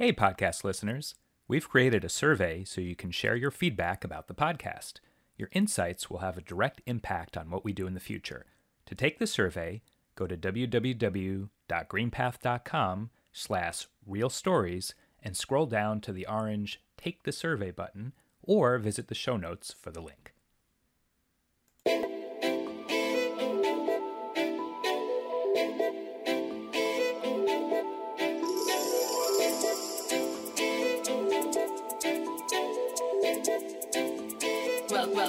[0.00, 1.14] Hey, podcast listeners.
[1.46, 4.94] We've created a survey so you can share your feedback about the podcast.
[5.36, 8.46] Your insights will have a direct impact on what we do in the future.
[8.86, 9.82] To take the survey,
[10.14, 17.70] go to www.greenpath.com slash real stories and scroll down to the orange Take the Survey
[17.70, 20.32] button or visit the show notes for the link.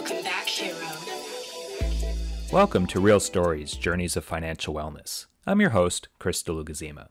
[0.01, 0.87] Welcome back, hero.
[2.51, 5.27] Welcome to Real Stories Journeys of Financial Wellness.
[5.45, 7.09] I'm your host, Chris DeLugazima.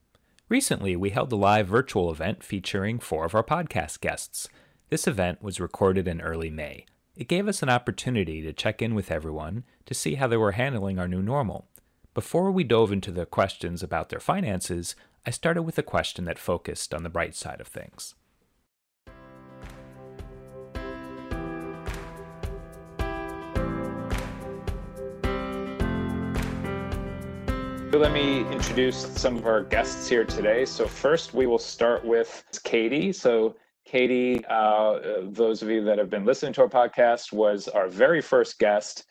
[0.48, 4.48] Recently, we held a live virtual event featuring four of our podcast guests.
[4.88, 6.84] This event was recorded in early May.
[7.14, 10.52] It gave us an opportunity to check in with everyone to see how they were
[10.52, 11.68] handling our new normal.
[12.12, 16.40] Before we dove into the questions about their finances, I started with a question that
[16.40, 18.16] focused on the bright side of things.
[27.92, 30.64] Let me introduce some of our guests here today.
[30.64, 33.12] So, first, we will start with Katie.
[33.12, 37.88] So, Katie, uh, those of you that have been listening to our podcast, was our
[37.88, 39.04] very first guest.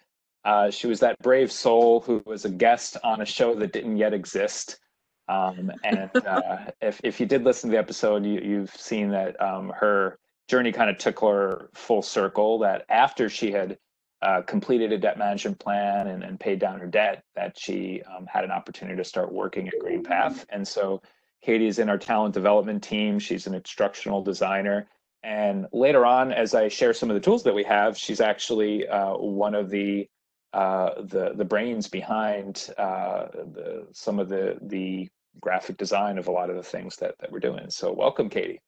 [0.46, 3.98] Uh, she was that brave soul who was a guest on a show that didn't
[3.98, 4.80] yet exist.
[5.28, 9.40] Um, and uh, if, if you did listen to the episode, you, have seen that
[9.42, 12.58] um, her journey kind of took her full circle.
[12.60, 13.78] That after she had
[14.22, 18.26] uh, completed a debt management plan and, and paid down her debt, that she um,
[18.26, 20.46] had an opportunity to start working at GreenPath.
[20.50, 21.02] And so
[21.42, 23.18] Katie is in our talent development team.
[23.20, 24.88] She's an instructional designer.
[25.24, 28.88] And later on, as I share some of the tools that we have, she's actually
[28.88, 30.08] uh, one of the
[30.52, 35.08] uh, the the brains behind uh, the, some of the the
[35.40, 37.70] graphic design of a lot of the things that that we're doing.
[37.70, 38.62] So welcome, Katie.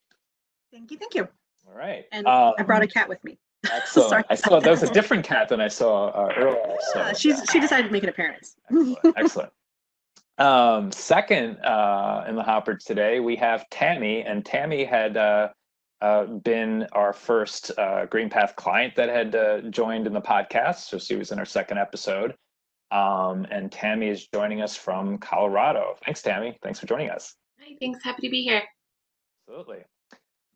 [0.71, 1.27] Thank you, thank you.
[1.67, 2.05] All right.
[2.11, 3.37] And um, I brought a cat with me.
[3.69, 4.25] Excellent.
[4.29, 6.75] I saw that was a different cat than I saw uh, earlier.
[6.93, 7.43] So, she's yeah.
[7.51, 8.55] she decided to make an appearance.
[8.69, 8.97] Excellent.
[9.17, 9.51] Excellent.
[10.37, 15.49] Um, second uh, in the hopper today, we have Tammy, and Tammy had uh,
[16.01, 20.89] uh, been our first uh, GreenPath client that had uh, joined in the podcast.
[20.89, 22.33] So she was in our second episode.
[22.89, 25.95] Um, and Tammy is joining us from Colorado.
[26.03, 26.57] Thanks, Tammy.
[26.61, 27.35] Thanks for joining us.
[27.59, 28.03] Hi, thanks.
[28.03, 28.63] Happy to be here.
[29.47, 29.83] Absolutely.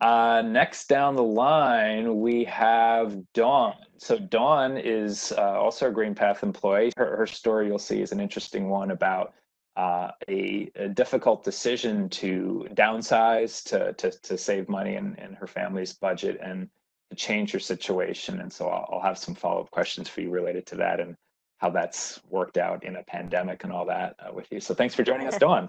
[0.00, 3.74] Uh, next down the line, we have Dawn.
[3.96, 6.92] So Dawn is uh, also a GreenPath employee.
[6.96, 9.32] Her, her story you'll see is an interesting one about
[9.76, 15.46] uh, a, a, difficult decision to downsize to, to, to save money in, in her
[15.46, 16.70] family's budget and
[17.10, 18.40] to change her situation.
[18.40, 21.14] And so I'll, I'll have some follow-up questions for you related to that and
[21.58, 24.60] how that's worked out in a pandemic and all that uh, with you.
[24.60, 25.68] So thanks for joining us, Dawn.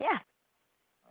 [0.00, 0.18] Yeah,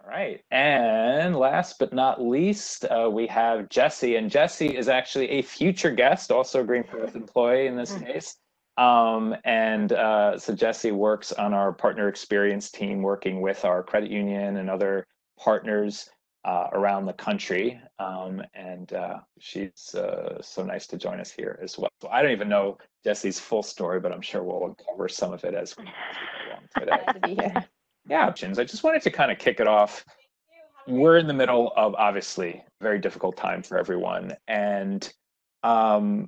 [0.04, 0.42] all right.
[0.52, 4.18] And last but not least, uh, we have Jesse.
[4.18, 8.06] And Jesse is actually a future guest, also a GreenPath employee in this mm-hmm.
[8.06, 8.38] case.
[8.78, 14.10] Um, and uh, so Jesse works on our partner experience team, working with our credit
[14.10, 15.06] union and other
[15.40, 16.10] partners
[16.44, 17.80] uh, around the country.
[18.00, 21.92] Um, and uh, she's uh, so nice to join us here as well.
[22.02, 25.46] So I don't even know Jesse's full story, but I'm sure we'll uncover some of
[25.46, 26.18] it as we, as
[26.76, 27.68] we go along today.
[28.10, 28.60] Yeah, options.
[28.60, 30.06] I just wanted to kind of kick it off.
[30.88, 35.12] We're in the middle of obviously very difficult time for everyone, and
[35.64, 36.28] um,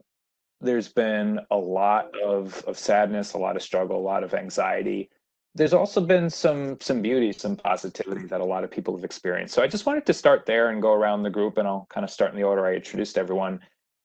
[0.62, 5.10] there's been a lot of of sadness, a lot of struggle, a lot of anxiety.
[5.54, 9.54] There's also been some some beauty, some positivity that a lot of people have experienced.
[9.54, 12.06] So I just wanted to start there and go around the group, and I'll kind
[12.06, 13.60] of start in the order I introduced everyone.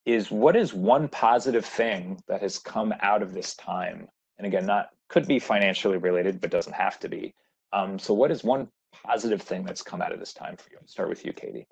[0.07, 4.09] Is what is one positive thing that has come out of this time?
[4.39, 7.35] And again, not could be financially related, but doesn't have to be.
[7.73, 8.69] Um, so, what is one
[9.05, 10.79] positive thing that's come out of this time for you?
[10.81, 11.67] I'll start with you, Katie.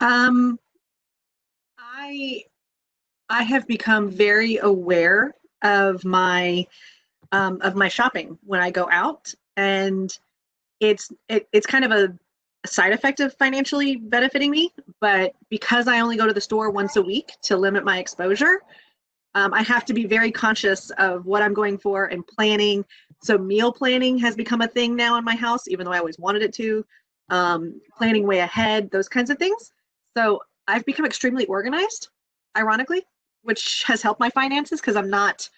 [0.00, 0.58] Um,
[1.78, 2.44] I
[3.28, 6.66] I have become very aware of my
[7.32, 10.16] um, of my shopping when I go out, and
[10.80, 12.16] it's it, it's kind of a,
[12.64, 14.72] a side effect of financially benefiting me.
[15.00, 18.62] But because I only go to the store once a week to limit my exposure,
[19.34, 22.84] um, I have to be very conscious of what I'm going for and planning.
[23.22, 26.18] So meal planning has become a thing now in my house, even though I always
[26.18, 26.84] wanted it to.
[27.30, 29.72] Um, planning way ahead, those kinds of things.
[30.16, 32.08] So I've become extremely organized,
[32.56, 33.04] ironically,
[33.42, 35.48] which has helped my finances because I'm not,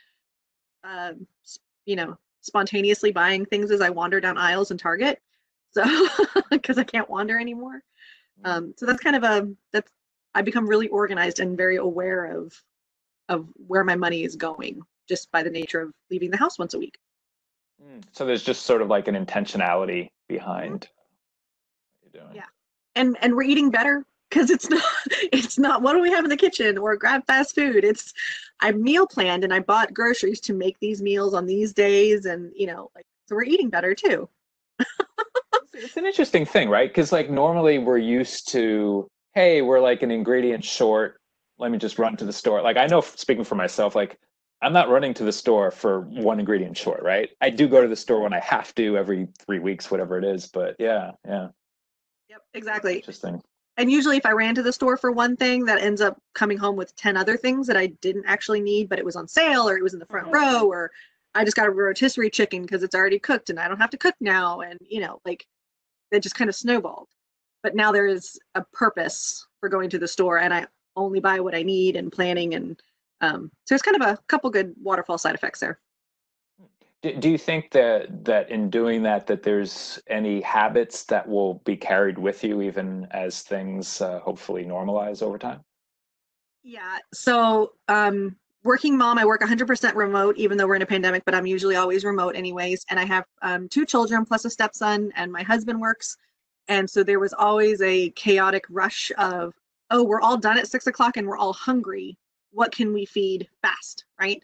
[0.83, 1.13] uh,
[1.85, 5.21] you know, spontaneously buying things as I wander down aisles in Target.
[5.73, 5.85] So
[6.51, 7.83] because I can't wander anymore.
[8.45, 9.93] Um, so that's kind of a that's
[10.35, 12.53] I become really organized and very aware of
[13.29, 16.75] of where my money is going just by the nature of leaving the house once
[16.75, 16.99] a week.
[17.83, 20.89] Mm, so there's just sort of like an intentionality behind.
[22.35, 22.45] Yeah,
[22.95, 24.83] and and we're eating better because it's not
[25.33, 27.85] it's not what do we have in the kitchen or grab fast food.
[27.85, 28.13] It's
[28.61, 32.53] I meal planned and I bought groceries to make these meals on these days, and
[32.55, 34.29] you know, like so we're eating better too.
[35.73, 36.91] it's an interesting thing, right?
[36.91, 41.21] Because like normally we're used to, hey, we're like an ingredient short.
[41.59, 42.63] Let me just run to the store.
[42.63, 44.19] Like I know, speaking for myself, like
[44.63, 47.31] I'm not running to the store for one ingredient short, right?
[47.41, 50.25] I do go to the store when I have to every three weeks, whatever it
[50.25, 50.49] is.
[50.49, 51.49] But yeah, yeah.
[52.29, 52.97] Yep, exactly.
[52.97, 53.43] Interesting.
[53.77, 56.59] And usually, if I ran to the store for one thing, that ends up coming
[56.59, 59.67] home with 10 other things that I didn't actually need, but it was on sale
[59.67, 60.37] or it was in the front mm-hmm.
[60.37, 60.91] row, or
[61.35, 63.97] I just got a rotisserie chicken because it's already cooked and I don't have to
[63.97, 64.61] cook now.
[64.61, 65.47] And, you know, like
[66.11, 67.09] it just kind of snowballed.
[67.63, 70.67] But now there is a purpose for going to the store and I
[70.97, 72.81] only buy what I need and planning and
[73.21, 75.79] um, so it's kind of a couple good waterfall side effects there.
[77.03, 81.55] Do, do you think that that in doing that that there's any habits that will
[81.65, 85.65] be carried with you even as things uh, hopefully normalize over time?
[86.63, 86.99] Yeah.
[87.15, 91.35] So um, working mom, I work 100% remote, even though we're in a pandemic, but
[91.35, 92.85] I'm usually always remote anyways.
[92.91, 96.19] And I have um, two children plus a stepson, and my husband works.
[96.69, 99.55] And so there was always a chaotic rush of,
[99.91, 102.19] oh, we're all done at six o'clock and we're all hungry
[102.53, 104.43] what can we feed fast, right?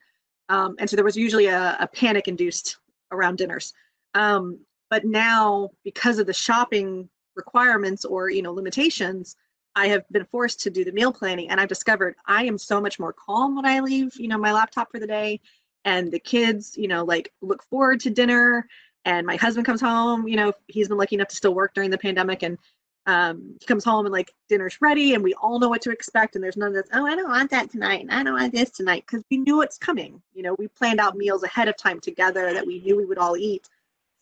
[0.49, 2.79] Um, and so there was usually a, a panic induced
[3.11, 3.73] around dinners.
[4.15, 4.61] Um,
[4.91, 9.37] but now, because of the shopping requirements or you know limitations,
[9.75, 12.81] I have been forced to do the meal planning, and I've discovered I am so
[12.81, 15.41] much more calm when I leave, you know, my laptop for the day,
[15.85, 18.67] and the kids, you know, like look forward to dinner.
[19.05, 21.91] And my husband comes home, you know, he's been lucky enough to still work during
[21.91, 22.59] the pandemic, and
[23.07, 26.35] um, he comes home and like dinner's ready and we all know what to expect
[26.35, 28.01] and there's none of this oh i don't want that tonight.
[28.01, 29.05] And i don't want this tonight.
[29.07, 30.21] Because we knew it's coming.
[30.35, 33.19] You know we planned out meals ahead of time together that we knew we would
[33.19, 33.69] all eat.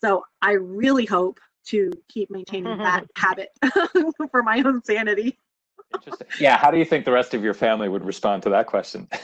[0.01, 3.51] So i really hope to keep maintaining that habit
[4.31, 5.39] for my own sanity.
[5.95, 6.27] Interesting.
[6.39, 9.09] Yeah how do you think the rest of your family would respond to that question?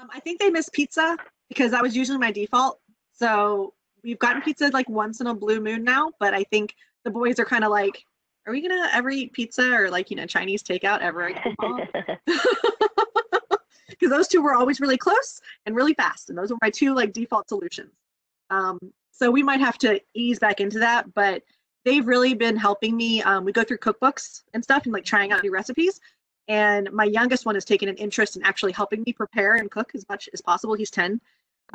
[0.00, 1.16] Um, i think they miss pizza
[1.48, 2.78] because that was usually my default.
[3.12, 7.10] So we've gotten pizza like once in a blue moon now but i think the
[7.10, 8.04] boys are kind of like
[8.48, 11.30] are we gonna ever eat pizza or like you know Chinese takeout ever?
[13.88, 16.94] Because those two were always really close and really fast, and those were my two
[16.94, 17.92] like default solutions.
[18.50, 18.78] Um,
[19.12, 21.42] so we might have to ease back into that, but
[21.84, 23.22] they've really been helping me.
[23.22, 26.00] Um, we go through cookbooks and stuff and like trying out new recipes.
[26.46, 29.90] And my youngest one has taken an interest in actually helping me prepare and cook
[29.94, 30.74] as much as possible.
[30.74, 31.20] He's 10.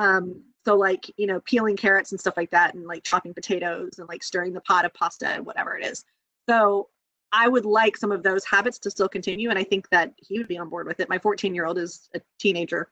[0.00, 3.98] Um, so like, you know, peeling carrots and stuff like that and like chopping potatoes
[3.98, 6.04] and like stirring the pot of pasta and whatever it is.
[6.48, 6.88] So
[7.32, 9.50] I would like some of those habits to still continue.
[9.50, 11.08] And I think that he would be on board with it.
[11.08, 12.88] My 14 year old is a teenager.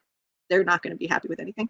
[0.49, 1.69] They're not going to be happy with anything.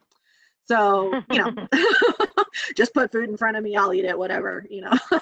[0.66, 1.68] So, you know,
[2.76, 4.98] just put food in front of me, I'll eat it, whatever, you know.
[5.12, 5.20] yeah,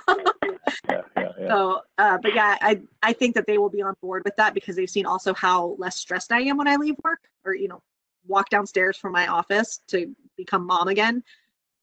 [0.90, 1.28] yeah, yeah.
[1.48, 4.54] So, uh, but yeah, I, I think that they will be on board with that
[4.54, 7.68] because they've seen also how less stressed I am when I leave work or, you
[7.68, 7.82] know,
[8.28, 11.24] walk downstairs from my office to become mom again.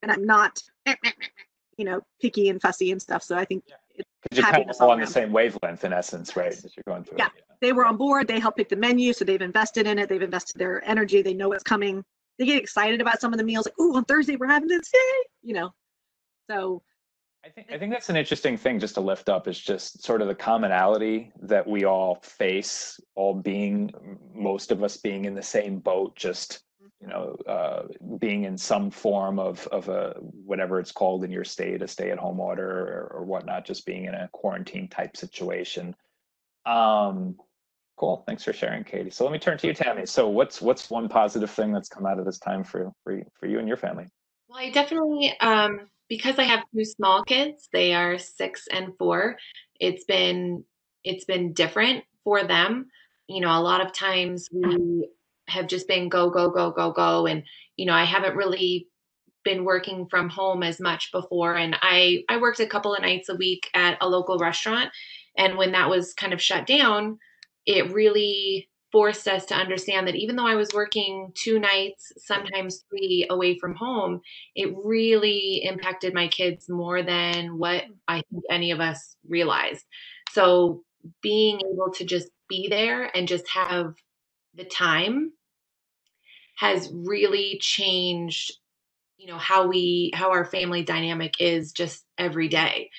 [0.01, 0.63] And I'm not,
[1.77, 3.21] you know, picky and fussy and stuff.
[3.21, 3.65] So I think
[4.21, 6.51] because you're kind of all on the same wavelength in essence, right?
[6.51, 7.17] As you're going through.
[7.19, 7.29] Yeah.
[7.35, 7.55] yeah.
[7.61, 8.27] They were on board.
[8.27, 10.09] They helped pick the menu, so they've invested in it.
[10.09, 11.21] They've invested their energy.
[11.21, 12.03] They know what's coming.
[12.37, 14.89] They get excited about some of the meals, like, "Oh, on Thursday we're having this,"
[14.93, 15.23] yay!
[15.43, 15.69] You know.
[16.49, 16.81] So.
[17.45, 20.21] I think I think that's an interesting thing just to lift up is just sort
[20.21, 23.93] of the commonality that we all face, all being
[24.35, 26.63] most of us being in the same boat, just
[27.01, 27.83] you know, uh,
[28.17, 32.39] being in some form of of a whatever it's called in your state, a stay-at-home
[32.39, 35.95] order or, or whatnot, just being in a quarantine type situation.
[36.65, 37.35] Um,
[37.97, 38.23] cool.
[38.27, 39.11] Thanks for sharing, Katie.
[39.11, 40.05] So let me turn to you, Tammy.
[40.05, 43.47] So what's what's one positive thing that's come out of this time for for for
[43.47, 44.05] you and your family?
[44.49, 47.69] Well, I definitely um, because I have two small kids.
[47.71, 49.37] They are six and four.
[49.79, 50.65] It's been
[51.05, 52.87] it's been different for them.
[53.27, 55.07] You know, a lot of times we
[55.49, 57.27] have just been go go go go go.
[57.27, 57.43] And
[57.77, 58.87] you know i haven't really
[59.45, 61.55] been working from home as much before.
[61.55, 64.89] And i i worked a couple of nights a week at a local restaurant.
[65.37, 67.17] And when that was kind of shut down
[67.65, 72.83] it really forced us to understand that even though i was working two nights sometimes
[72.89, 74.19] three away from home
[74.55, 79.85] it really impacted my kids more than what i think any of us realized.
[80.31, 80.83] So
[81.21, 83.93] being able to just be there and just have
[84.55, 85.31] the time
[86.59, 88.51] has really changed
[89.17, 92.89] you know how we how our family dynamic is just every day.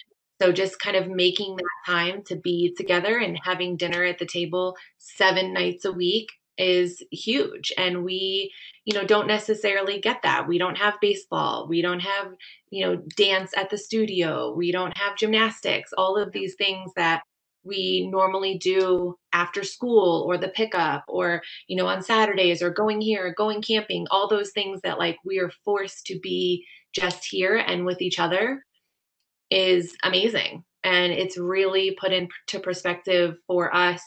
[0.40, 4.26] So just kind of making that time to be together and having dinner at the
[4.26, 7.72] table seven nights a week is huge.
[7.78, 8.52] And we
[8.84, 10.46] you know don't necessarily get that.
[10.46, 11.66] We don't have baseball.
[11.68, 12.34] We don't have
[12.70, 14.54] you know dance at the studio.
[14.54, 17.22] We don't have gymnastics all of these things that
[17.64, 23.00] we normally do after school or the pickup or you know on saturdays or going
[23.00, 26.64] here or going camping all those things that like we are forced to be
[26.94, 28.64] just here and with each other
[29.50, 34.02] is amazing and it's really put into perspective for us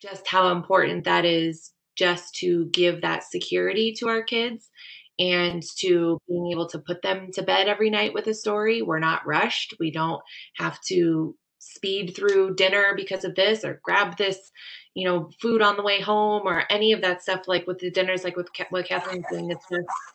[0.00, 4.70] just how important that is just to give that security to our kids
[5.18, 8.82] and to being able to put them to bed every night with a story.
[8.82, 9.74] We're not rushed.
[9.78, 10.22] We don't
[10.56, 14.50] have to speed through dinner because of this or grab this,
[14.94, 17.42] you know, food on the way home or any of that stuff.
[17.46, 19.66] Like with the dinners, like with what Catherine's doing, it's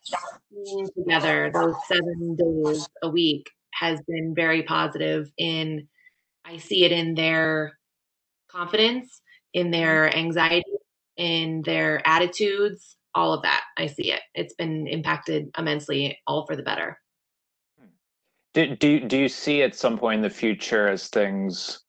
[0.05, 5.87] just being together those seven days a week has been very positive in,
[6.43, 7.77] I see it in their
[8.49, 9.21] confidence,
[9.53, 10.63] in their anxiety,
[11.15, 13.63] in their attitudes, all of that.
[13.77, 14.21] I see it.
[14.35, 16.99] It's been impacted immensely, all for the better.
[18.57, 21.81] Do, do, do you see at some point in the future as things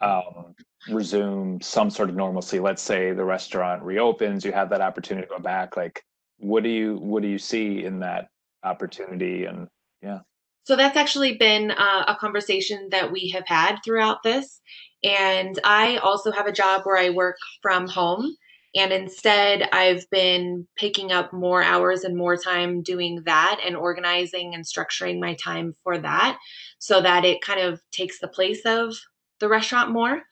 [0.00, 0.52] um,
[0.90, 2.58] resume some sort of normalcy?
[2.58, 5.76] Let's say the restaurant reopens, you have that opportunity to go back.
[5.76, 6.02] Like,
[6.38, 8.30] what do you what do you see in that
[8.64, 9.44] opportunity?
[9.44, 9.68] And
[10.02, 10.18] yeah.
[10.64, 14.60] So that's actually been uh, a conversation that we have had throughout this.
[15.04, 18.34] And I also have a job where I work from home.
[18.74, 24.54] And instead, I've been picking up more hours and more time doing that and organizing
[24.54, 26.38] and structuring my time for that
[26.78, 28.94] so that it kind of takes the place of
[29.40, 30.22] the restaurant more.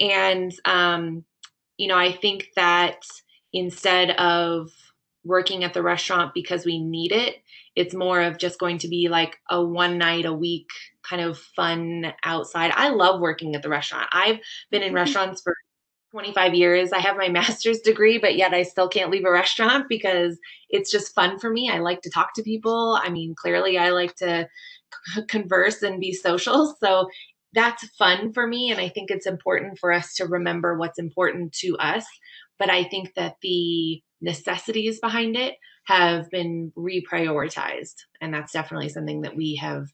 [0.00, 1.24] And, um,
[1.76, 3.02] you know, I think that
[3.52, 4.70] instead of
[5.24, 7.36] working at the restaurant because we need it,
[7.76, 10.68] it's more of just going to be like a one night a week
[11.02, 12.72] kind of fun outside.
[12.74, 14.08] I love working at the restaurant.
[14.12, 14.38] I've
[14.70, 15.54] been in restaurants for
[16.14, 16.92] 25 years.
[16.92, 20.38] I have my master's degree, but yet I still can't leave a restaurant because
[20.70, 21.68] it's just fun for me.
[21.68, 22.98] I like to talk to people.
[23.02, 24.48] I mean, clearly, I like to
[25.28, 26.76] converse and be social.
[26.80, 27.08] So
[27.52, 28.70] that's fun for me.
[28.70, 32.06] And I think it's important for us to remember what's important to us.
[32.60, 35.56] But I think that the necessities behind it
[35.86, 37.96] have been reprioritized.
[38.20, 39.88] And that's definitely something that we have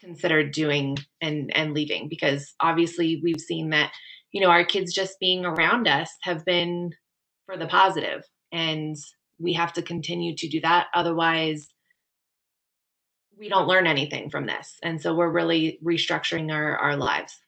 [0.00, 3.92] considered doing and, and leaving because obviously we've seen that
[4.36, 6.92] you know, our kids just being around us have been
[7.46, 8.94] for the positive and
[9.38, 11.68] we have to continue to do that otherwise
[13.38, 17.40] we don't learn anything from this and so we're really restructuring our our lives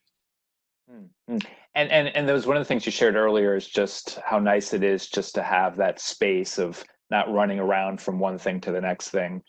[0.91, 1.37] mm-hmm.
[1.75, 4.39] and and and that was one of the things you shared earlier is just how
[4.39, 8.63] nice it is just to have that space of not running around from one thing
[8.63, 9.43] to the next thing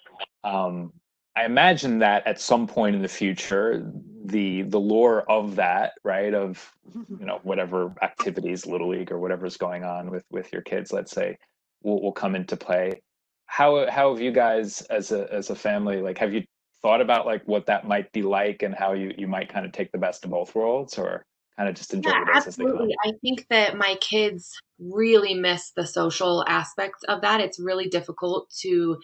[0.43, 0.91] um,
[1.39, 3.89] I imagine that at some point in the future,
[4.25, 9.55] the the lore of that, right, of you know whatever activities, little league or whatever's
[9.55, 11.37] going on with with your kids, let's say,
[11.81, 13.01] will will come into play.
[13.45, 16.43] How how have you guys as a as a family like have you
[16.81, 19.71] thought about like what that might be like and how you you might kind of
[19.71, 21.25] take the best of both worlds or
[21.57, 22.93] kind of just enjoy yeah, absolutely.
[23.05, 27.39] I think that my kids really miss the social aspect of that.
[27.39, 28.97] It's really difficult to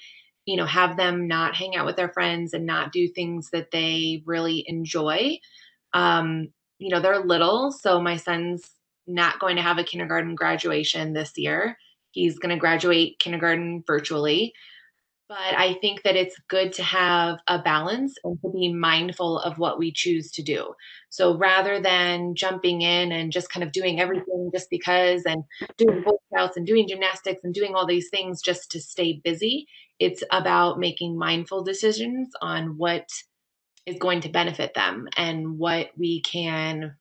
[0.45, 3.71] you know, have them not hang out with their friends and not do things that
[3.71, 5.39] they really enjoy.
[5.93, 8.69] Um, you know, they're little, so my son's
[9.07, 11.77] not going to have a kindergarten graduation this year.
[12.11, 14.53] He's going to graduate kindergarten virtually.
[15.27, 19.57] But I think that it's good to have a balance and to be mindful of
[19.57, 20.75] what we choose to do.
[21.09, 25.43] So rather than jumping in and just kind of doing everything just because and
[25.77, 29.65] doing Boy Scouts and doing gymnastics and doing all these things just to stay busy,
[29.99, 33.07] it's about making mindful decisions on what
[33.85, 36.95] is going to benefit them and what we can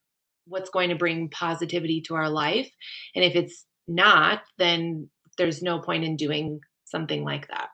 [0.46, 2.70] what's going to bring positivity to our life.
[3.14, 7.68] And if it's not then there's no point in doing something like that.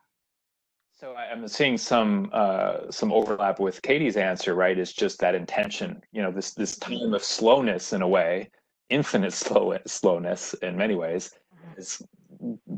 [0.93, 6.03] So i'm seeing some uh, some overlap with katie's answer right is just that intention
[6.13, 8.51] you know this this time of slowness in a way
[8.91, 11.81] infinite slow slowness in many ways mm-hmm.
[11.81, 12.03] is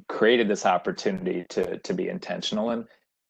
[0.09, 2.71] created this opportunity to to be intentional.
[2.71, 2.85] And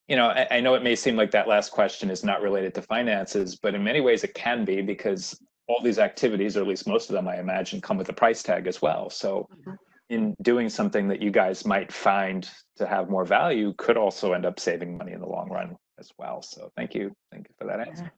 [0.09, 2.75] you know I, I, know it may seem like that last question is not related
[2.75, 6.67] to finances but in many ways it can be because all these activities or at
[6.67, 9.09] least most of them i imagine come with a price tag as well.
[9.09, 9.75] So mm-hmm.
[10.11, 14.45] in doing something that you guys might find to have more value could also end
[14.45, 16.43] up saving money in the long run as well.
[16.43, 17.13] So thank you.
[17.31, 18.13] Thank you for that answer.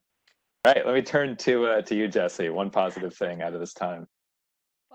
[0.65, 2.49] All right let me turn to uh, to you jesse.
[2.49, 4.07] One positive thing out of this time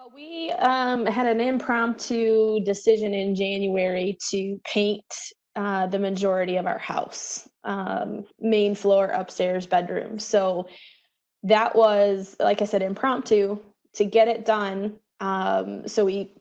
[0.01, 5.05] well, we um, had an impromptu decision in January to paint
[5.57, 10.19] uh, the majority of our house, um, main floor, upstairs, bedroom.
[10.19, 10.69] So
[11.43, 13.59] that was, like I said, impromptu
[13.97, 14.97] to get it done.
[15.21, 16.33] Um, so we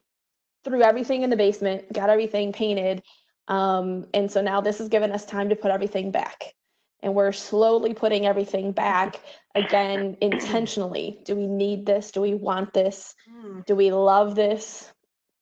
[0.63, 3.03] threw everything in the basement, got everything painted.
[3.49, 6.53] Um, and so now this has given us time to put everything back.
[7.01, 9.21] And we're slowly putting everything back
[9.55, 11.19] again intentionally.
[11.25, 12.11] Do we need this?
[12.11, 13.15] Do we want this?
[13.31, 13.65] Mm.
[13.65, 14.91] Do we love this?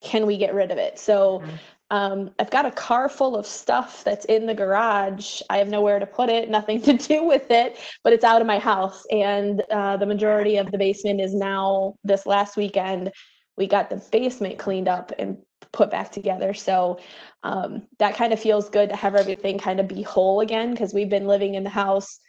[0.01, 0.99] Can we get rid of it?
[0.99, 1.59] So Mhm.
[1.89, 5.41] um, I've got a car full of stuff that's in the garage.
[5.49, 8.47] I have nowhere to put it, nothing to do with it, but it's out of
[8.47, 9.05] my house.
[9.09, 13.11] And uh, the majority of the basement is now this last weekend.
[13.55, 15.37] We got the basement cleaned up and
[15.71, 16.53] put back together.
[16.53, 16.99] So
[17.43, 20.93] um, that kind of feels good to have everything kind of be whole again because
[20.93, 22.19] we've been living in the house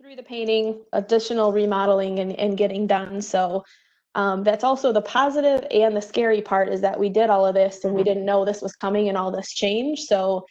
[0.00, 3.22] through the painting, additional remodeling, and, and getting done.
[3.22, 3.64] So
[4.14, 7.54] um, that's also the positive and the scary part is that we did all of
[7.54, 10.00] this and we didn't know this was coming and all this change.
[10.00, 10.44] So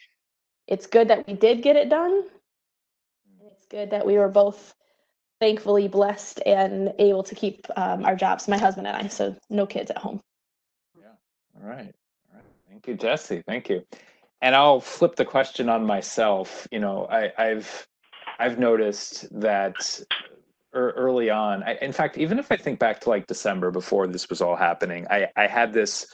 [0.66, 2.24] it's good that we did get it done.
[3.52, 4.74] It's good that we were both
[5.38, 9.08] thankfully blessed and able to keep um, our jobs, my husband and I.
[9.08, 10.20] So no kids at home.
[11.56, 11.94] All right.
[12.32, 12.44] All right.
[12.68, 13.42] Thank you, Jesse.
[13.46, 13.84] Thank you.
[14.42, 16.68] And I'll flip the question on myself.
[16.72, 17.88] You know, I, I've
[18.38, 20.00] I've noticed that
[20.74, 21.64] ear- early on.
[21.64, 24.56] I, in fact, even if I think back to like December before this was all
[24.56, 26.06] happening, I, I had this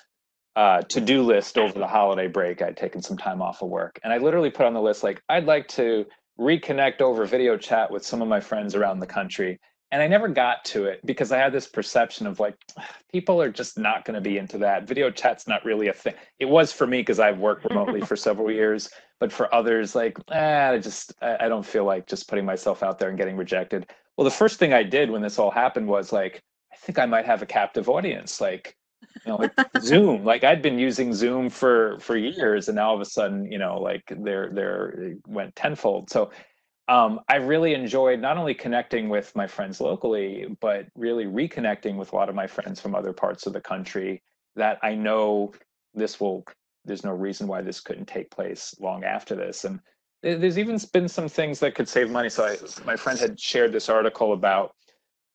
[0.56, 2.62] uh, to-do list over the holiday break.
[2.62, 5.22] I'd taken some time off of work, and I literally put on the list like
[5.28, 6.06] I'd like to
[6.40, 9.60] reconnect over video chat with some of my friends around the country.
[9.90, 12.56] And I never got to it because I had this perception of like
[13.12, 14.86] people are just not going to be into that.
[14.86, 16.14] Video chat's not really a thing.
[16.38, 18.90] It was for me because I've worked remotely for several years,
[19.20, 22.82] but for others, like, eh, I just I, I don't feel like just putting myself
[22.82, 23.90] out there and getting rejected.
[24.16, 26.42] Well, the first thing I did when this all happened was like,
[26.72, 28.76] I think I might have a captive audience, like,
[29.24, 30.24] you know, like Zoom.
[30.24, 33.58] Like I'd been using Zoom for for years, and now all of a sudden, you
[33.58, 36.10] know, like they're they're it went tenfold.
[36.10, 36.30] So
[36.88, 42.12] um, I really enjoyed not only connecting with my friends locally, but really reconnecting with
[42.12, 44.22] a lot of my friends from other parts of the country
[44.56, 45.52] that I know
[45.94, 46.44] this will,
[46.86, 49.64] there's no reason why this couldn't take place long after this.
[49.64, 49.80] And
[50.22, 52.30] there's even been some things that could save money.
[52.30, 54.74] So I, my friend had shared this article about,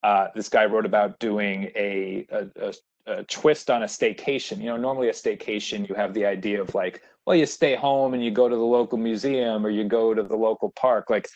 [0.02, 2.74] uh, this guy wrote about doing a, a, a,
[3.06, 4.58] a twist on a staycation.
[4.58, 8.14] You know, normally a staycation, you have the idea of like, well, you stay home
[8.14, 11.10] and you go to the local museum or you go to the local park.
[11.10, 11.30] Like,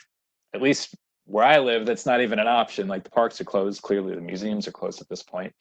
[0.54, 2.88] at least where I live, that's not even an option.
[2.88, 3.82] Like the parks are closed.
[3.82, 5.54] Clearly, the museums are closed at this point.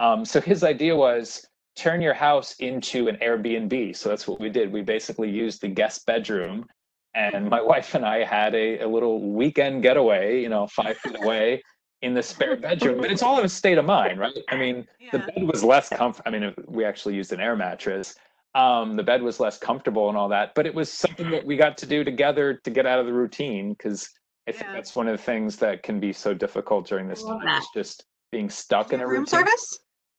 [0.00, 1.44] Um, so his idea was
[1.76, 3.96] turn your house into an Airbnb.
[3.96, 4.72] So that's what we did.
[4.72, 6.66] We basically used the guest bedroom,
[7.14, 10.42] and my wife and I had a, a little weekend getaway.
[10.42, 11.62] You know, five feet away
[12.02, 13.00] in the spare bedroom.
[13.00, 14.36] But it's all in a state of mind, right?
[14.50, 16.22] I mean, the bed was less comfort.
[16.26, 18.14] I mean, we actually used an air mattress.
[18.54, 21.56] Um, the bed was less comfortable and all that, but it was something that we
[21.56, 24.08] got to do together to get out of the routine because
[24.46, 24.72] I think Yeah.
[24.74, 27.62] that's one of the things that can be so difficult during this love time that.
[27.62, 29.26] is just being stuck in a room routine.
[29.40, 29.78] service?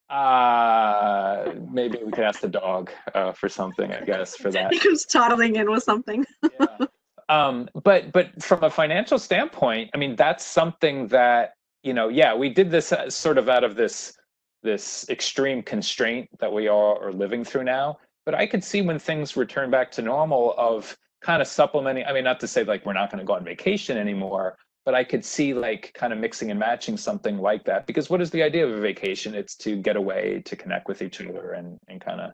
[0.10, 4.72] Uh, maybe we could ask the dog uh, for something, I guess, for that.
[4.74, 6.26] He comes toddling in with something.
[6.60, 6.68] Yeah.
[7.28, 12.36] Um, but but from a financial standpoint, I mean, that's something that you know, yeah,
[12.36, 14.14] we did this uh, sort of out of this
[14.62, 17.98] this extreme constraint that we all are living through now.
[18.28, 22.06] But I could see when things return back to normal of kind of supplementing.
[22.06, 24.94] I mean, not to say like we're not going to go on vacation anymore, but
[24.94, 27.88] I could see like kind of mixing and matching something like that.
[27.88, 29.34] Because what is the idea of a vacation?
[29.34, 32.32] It's to get away, to connect with each other, and and kind of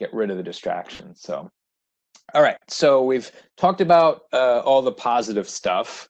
[0.00, 1.20] get rid of the distractions.
[1.22, 1.48] So,
[2.34, 2.58] all right.
[2.66, 6.08] So we've talked about uh, all the positive stuff.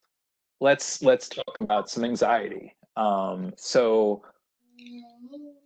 [0.59, 2.75] Let's let's talk about some anxiety.
[2.97, 4.23] Um, so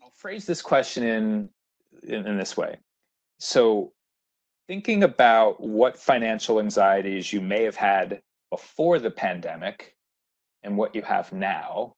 [0.02, 1.48] I'll phrase this question in,
[2.02, 2.76] in in this way.
[3.38, 3.92] So
[4.68, 9.94] thinking about what financial anxieties you may have had before the pandemic
[10.62, 11.94] and what you have now,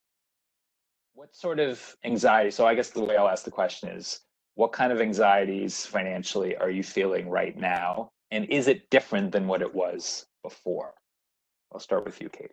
[1.14, 2.50] what sort of anxiety?
[2.50, 4.20] So I guess the way I'll ask the question is
[4.54, 8.10] what kind of anxieties financially are you feeling right now?
[8.30, 10.94] And is it different than what it was before?
[11.72, 12.50] I'll start with you, Kate.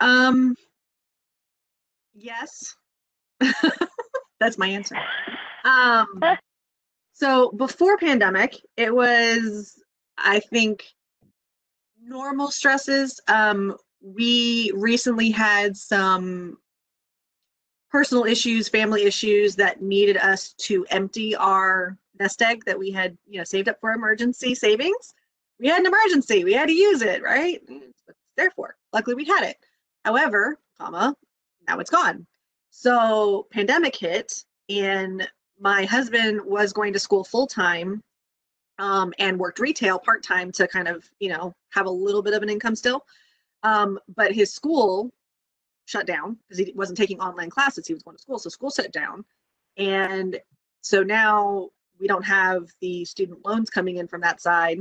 [0.00, 0.56] Um,
[2.14, 2.74] yes.
[4.40, 4.96] That's my answer.
[5.64, 6.20] Um,
[7.12, 9.80] so before pandemic, it was,
[10.18, 10.84] I think,
[12.02, 13.20] normal stresses.
[13.28, 16.58] Um, we recently had some
[17.90, 23.16] personal issues, family issues that needed us to empty our nest egg that we had,
[23.28, 25.14] you know, saved up for emergency savings.
[25.60, 26.44] We had an emergency.
[26.44, 27.60] We had to use it, right?
[28.36, 29.56] Therefore, luckily we had it.
[30.04, 31.14] However, comma,
[31.68, 32.26] now it's gone.
[32.70, 35.28] So pandemic hit and
[35.62, 38.02] my husband was going to school full time
[38.78, 42.34] um, and worked retail part time to kind of, you know, have a little bit
[42.34, 43.06] of an income still.
[43.62, 45.12] Um, but his school
[45.86, 47.86] shut down because he wasn't taking online classes.
[47.86, 48.40] He was going to school.
[48.40, 49.24] So school shut down.
[49.76, 50.40] And
[50.80, 51.70] so now
[52.00, 54.80] we don't have the student loans coming in from that side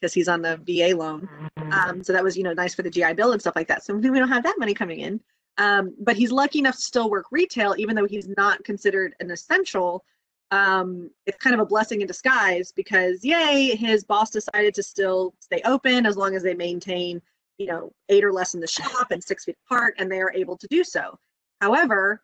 [0.00, 1.28] because he's on the VA loan.
[1.72, 3.82] Um, so that was, you know, nice for the GI Bill and stuff like that.
[3.82, 5.20] So we don't have that money coming in.
[5.58, 9.32] Um, but he's lucky enough to still work retail, even though he's not considered an
[9.32, 10.04] essential.
[10.52, 15.34] Um, it's kind of a blessing in disguise because, yay, his boss decided to still
[15.40, 17.22] stay open as long as they maintain,
[17.56, 20.32] you know, eight or less in the shop and six feet apart, and they are
[20.34, 21.18] able to do so.
[21.62, 22.22] However,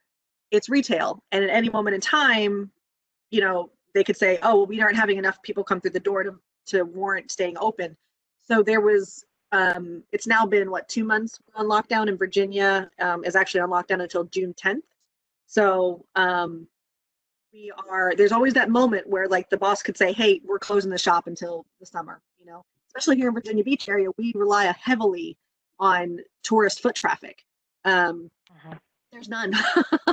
[0.51, 2.71] it's retail, and at any moment in time,
[3.31, 6.01] you know, they could say, oh, well, we aren't having enough people come through the
[6.01, 7.97] door to, to warrant staying open.
[8.47, 13.25] So there was um, it's now been what two months on lockdown in Virginia um,
[13.25, 14.83] is actually on lockdown until June 10th.
[15.47, 16.69] So um,
[17.53, 20.91] we are there's always that moment where like the boss could say, "Hey, we're closing
[20.91, 24.73] the shop until the summer." You know, especially here in Virginia Beach area, we rely
[24.81, 25.37] heavily
[25.79, 27.45] on tourist foot traffic.
[27.85, 28.75] Um, uh-huh.
[29.13, 29.53] There's none.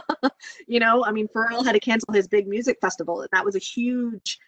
[0.67, 3.55] you know, I mean, Pharrell had to cancel his big music festival, and that was
[3.55, 4.39] a huge,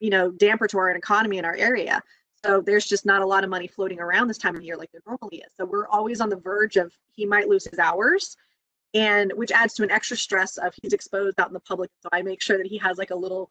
[0.00, 2.02] you know, damper to our economy in our area.
[2.44, 4.90] So there's just not a lot of money floating around this time of year like
[4.90, 5.52] there normally is.
[5.56, 8.36] So we're always on the verge of he might lose his hours
[8.94, 11.90] and which adds to an extra stress of he's exposed out in the public.
[12.02, 13.50] So I make sure that he has like a little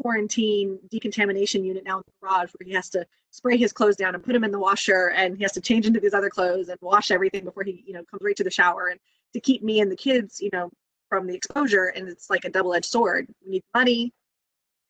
[0.00, 4.14] quarantine decontamination unit now in the garage where he has to spray his clothes down
[4.14, 6.68] and put them in the washer and he has to change into these other clothes
[6.68, 9.00] and wash everything before he, you know, comes right to the shower and
[9.32, 10.70] to keep me and the kids, you know,
[11.08, 11.86] from the exposure.
[11.86, 13.26] And it's like a double-edged sword.
[13.44, 14.12] We need money.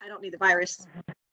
[0.03, 0.87] I don't need the virus.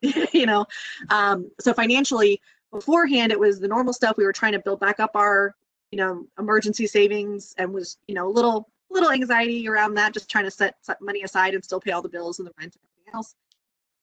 [0.33, 0.65] you know
[1.09, 4.99] um, so financially beforehand it was the normal stuff we were trying to build back
[4.99, 5.55] up our
[5.91, 10.29] you know emergency savings and was you know a little little anxiety around that just
[10.29, 12.75] trying to set, set money aside and still pay all the bills and the rent
[12.75, 13.35] and everything else.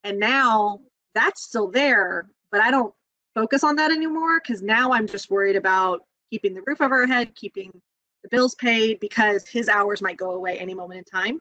[0.04, 0.80] And now
[1.14, 2.94] that's still there but i don't
[3.34, 7.06] focus on that anymore because now i'm just worried about keeping the roof over our
[7.06, 7.70] head keeping
[8.22, 11.40] the bills paid because his hours might go away any moment in time.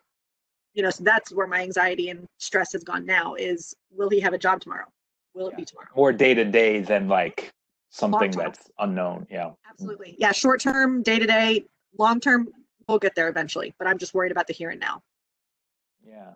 [0.73, 4.19] You know so that's where my anxiety and stress has gone now is will he
[4.21, 4.86] have a job tomorrow?
[5.34, 5.89] Will it be tomorrow?
[5.95, 7.51] More day to day than like
[7.91, 11.63] something that's unknown yeah absolutely yeah short term day to day
[11.97, 12.47] long term
[12.88, 15.01] we'll get there eventually but i'm just worried about the here and now
[16.06, 16.32] yeah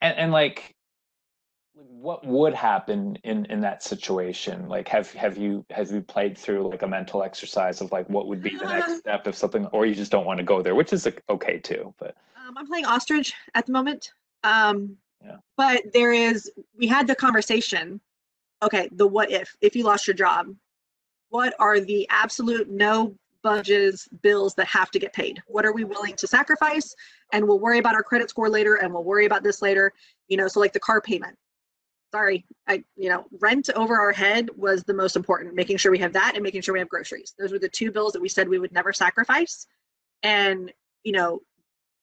[0.00, 0.74] and and like
[1.74, 6.68] what would happen in in that situation like have have you have you played through
[6.68, 9.86] like a mental exercise of like what would be the next step if something or
[9.86, 12.16] you just don't want to go there which is okay too but
[12.46, 14.12] um, I'm playing ostrich at the moment.
[14.44, 15.36] Um, yeah.
[15.56, 18.00] But there is, we had the conversation.
[18.62, 20.54] Okay, the what if, if you lost your job,
[21.30, 25.42] what are the absolute no budgets, bills that have to get paid?
[25.46, 26.94] What are we willing to sacrifice?
[27.32, 29.92] And we'll worry about our credit score later and we'll worry about this later.
[30.28, 31.36] You know, so like the car payment.
[32.12, 35.98] Sorry, I, you know, rent over our head was the most important, making sure we
[35.98, 37.34] have that and making sure we have groceries.
[37.38, 39.66] Those were the two bills that we said we would never sacrifice.
[40.22, 41.40] And, you know,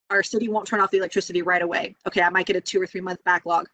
[0.09, 1.95] our city won't turn off the electricity right away.
[2.05, 3.67] Okay, I might get a two or three month backlog.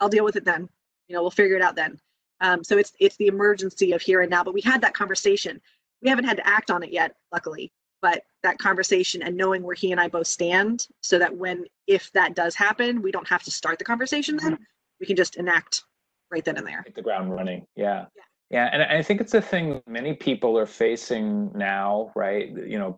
[0.00, 0.68] I'll deal with it then.
[1.08, 1.98] You know, we'll figure it out then.
[2.40, 4.44] Um, so it's it's the emergency of here and now.
[4.44, 5.60] But we had that conversation.
[6.02, 7.72] We haven't had to act on it yet, luckily.
[8.00, 12.12] But that conversation and knowing where he and I both stand, so that when if
[12.12, 14.52] that does happen, we don't have to start the conversation then.
[14.52, 14.62] Mm-hmm.
[15.00, 15.84] We can just enact
[16.30, 16.82] right then and there.
[16.84, 17.66] Hit the ground running.
[17.76, 18.06] Yeah.
[18.16, 18.22] yeah.
[18.50, 22.48] Yeah, and I think it's a thing many people are facing now, right?
[22.48, 22.96] You know,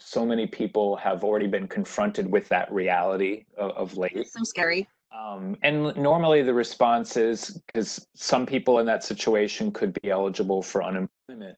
[0.00, 4.12] so many people have already been confronted with that reality of, of late.
[4.16, 4.88] It's so scary.
[5.10, 10.62] Um, and normally the response is because some people in that situation could be eligible
[10.62, 11.56] for unemployment.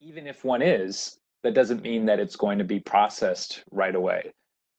[0.00, 4.32] Even if one is, that doesn't mean that it's going to be processed right away.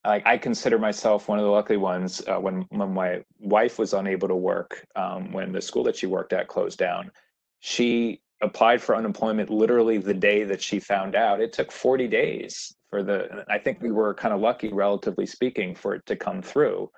[0.04, 2.22] Like I consider myself one of the lucky ones.
[2.26, 6.06] Uh, when when my wife was unable to work, um, when the school that she
[6.06, 7.10] worked at closed down,
[7.60, 11.40] she applied for unemployment literally the day that she found out.
[11.40, 15.74] It took 40 days for the, I think we were kind of lucky, relatively speaking,
[15.74, 16.90] for it to come through.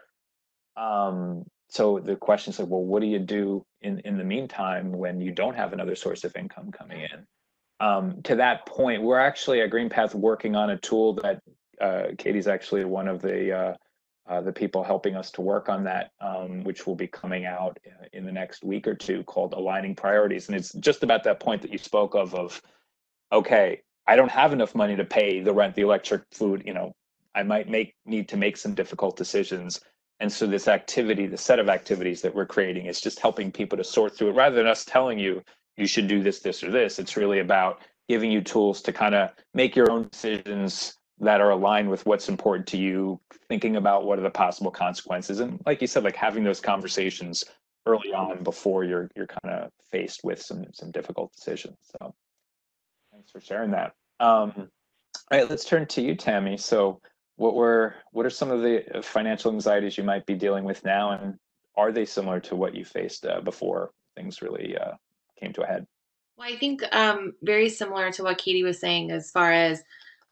[0.77, 4.93] Um, so the question is like, well, what do you do in, in the meantime
[4.93, 7.27] when you don't have another source of income coming in?
[7.81, 11.43] Um, to that point, we're actually at GreenPath working on a tool that
[11.81, 13.75] uh, Katie's actually one of the uh,
[14.27, 17.79] uh, the people helping us to work on that, um, which will be coming out
[18.15, 20.49] in the next week or two, called Aligning Priorities.
[20.49, 22.63] And it's just about that point that you spoke of, of,
[23.33, 26.95] okay, I don't have enough money to pay the rent, the electric, food, you know,
[27.35, 29.81] I might make need to make some difficult decisions.
[30.21, 33.77] And so this activity, the set of activities that we're creating is just helping people
[33.77, 35.43] to sort through it rather than us telling you,
[35.77, 36.99] you should do this, this, or this.
[36.99, 41.51] It's really about giving you tools to kind of make your own decisions that are
[41.51, 45.81] aligned with what's important to you, thinking about what are the possible consequences, and like
[45.81, 47.45] you said, like having those conversations
[47.87, 51.77] early on before you're you're kind of faced with some some difficult decisions.
[51.83, 52.15] So,
[53.13, 53.93] thanks for sharing that.
[54.21, 54.53] Um,
[55.31, 56.57] all right, let's turn to you, Tammy.
[56.57, 57.01] So,
[57.37, 61.11] what were what are some of the financial anxieties you might be dealing with now,
[61.11, 61.35] and
[61.77, 64.93] are they similar to what you faced uh, before things really uh,
[65.41, 65.87] came to a head?
[66.37, 69.83] Well, I think um, very similar to what Katie was saying as far as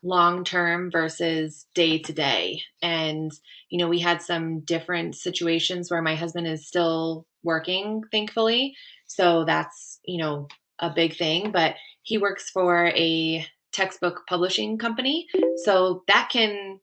[0.02, 2.60] long term versus day to day.
[2.82, 3.30] And,
[3.70, 8.74] you know, we had some different situations where my husband is still working, thankfully.
[9.06, 10.48] So that's, you know,
[10.80, 11.52] a big thing.
[11.52, 15.28] But he works for a textbook publishing company.
[15.64, 16.80] So that can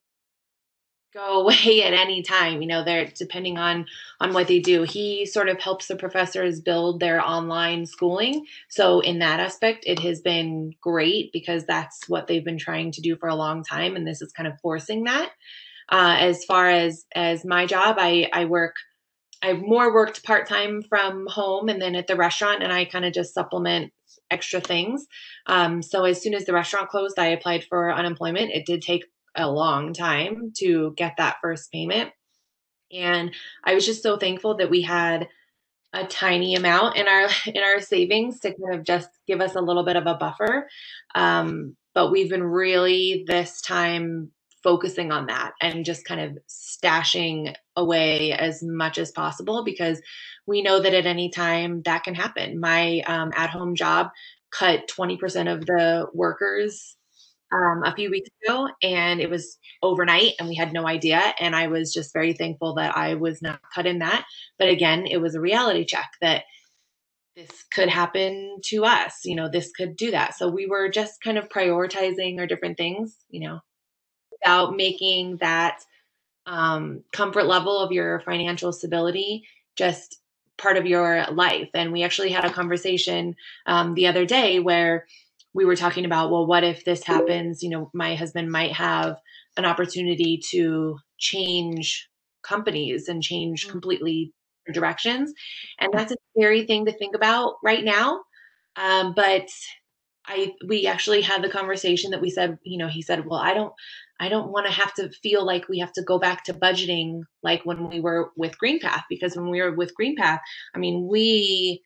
[1.14, 3.86] go away at any time you know they're depending on
[4.22, 4.84] on what they do.
[4.84, 8.46] He sort of helps the professors build their online schooling.
[8.70, 13.02] So in that aspect it has been great because that's what they've been trying to
[13.02, 15.32] do for a long time and this is kind of forcing that.
[15.92, 18.76] Uh, as far as as my job i i work
[19.42, 23.14] i've more worked part-time from home and then at the restaurant and i kind of
[23.14, 23.92] just supplement
[24.32, 25.08] extra things.
[25.48, 28.52] Um, so as soon as the restaurant closed i applied for unemployment.
[28.52, 32.12] It did take a long time to get that first payment.
[32.92, 35.28] And I was just so thankful that we had
[35.94, 39.62] a tiny amount in our in our savings to kind of just give us a
[39.62, 40.68] little bit of a buffer.
[41.16, 44.32] Um, but we've been really this time
[44.64, 50.02] focusing on that and just kind of stashing away as much as possible because
[50.46, 52.60] we know that at any time that can happen.
[52.60, 54.10] My um, at home job
[54.52, 56.98] cut 20% of the workers
[57.52, 61.22] um, a few weeks ago and it was overnight and we had no idea.
[61.40, 64.26] And I was just very thankful that I was not cut in that.
[64.58, 66.44] But again, it was a reality check that
[67.36, 69.22] this could happen to us.
[69.24, 70.36] You know, this could do that.
[70.36, 73.60] So we were just kind of prioritizing our different things, you know,
[74.32, 75.80] without making that
[76.46, 80.20] um, comfort level of your financial stability just
[80.58, 81.70] part of your life.
[81.74, 83.36] And we actually had a conversation
[83.66, 85.06] um, the other day where
[85.54, 87.64] we were talking about, well, what if this happens?
[87.64, 89.18] You know, my husband might have
[89.58, 92.08] an opportunity to change
[92.44, 93.72] companies and change mm.
[93.72, 94.34] completely
[94.74, 95.34] directions.
[95.80, 98.22] And that's a scary thing to think about right now.
[98.76, 99.48] Um, but
[100.26, 103.54] I we actually had the conversation that we said, you know, he said, well, I
[103.54, 103.74] don't
[104.20, 107.22] I don't want to have to feel like we have to go back to budgeting
[107.42, 110.40] like when we were with GreenPath because when we were with GreenPath,
[110.76, 111.82] I mean, we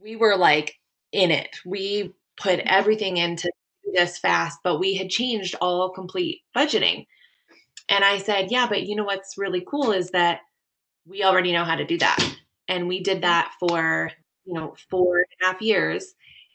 [0.00, 0.74] we were like
[1.12, 1.50] in it.
[1.66, 3.50] We put everything into
[3.92, 7.06] this fast, but we had changed all complete budgeting.
[7.88, 10.40] And I said, yeah, but you know what's really cool is that
[11.06, 12.18] we already know how to do that.
[12.68, 14.10] And we did that for,
[14.44, 16.14] you know, four and a half years.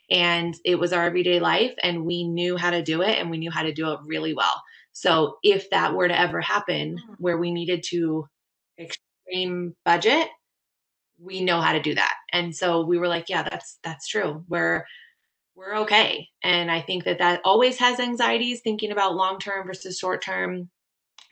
[0.10, 1.74] And it was our everyday life.
[1.82, 4.34] And we knew how to do it and we knew how to do it really
[4.34, 4.62] well.
[4.92, 7.16] So if that were to ever happen mm.
[7.18, 8.28] where we needed to
[8.78, 10.28] extreme budget,
[11.18, 12.16] we know how to do that.
[12.34, 14.44] And so we were like, yeah, that's that's true.
[14.50, 14.86] We're
[15.56, 16.28] we're okay.
[16.44, 20.70] And I think that that always has anxieties thinking about long term versus short term.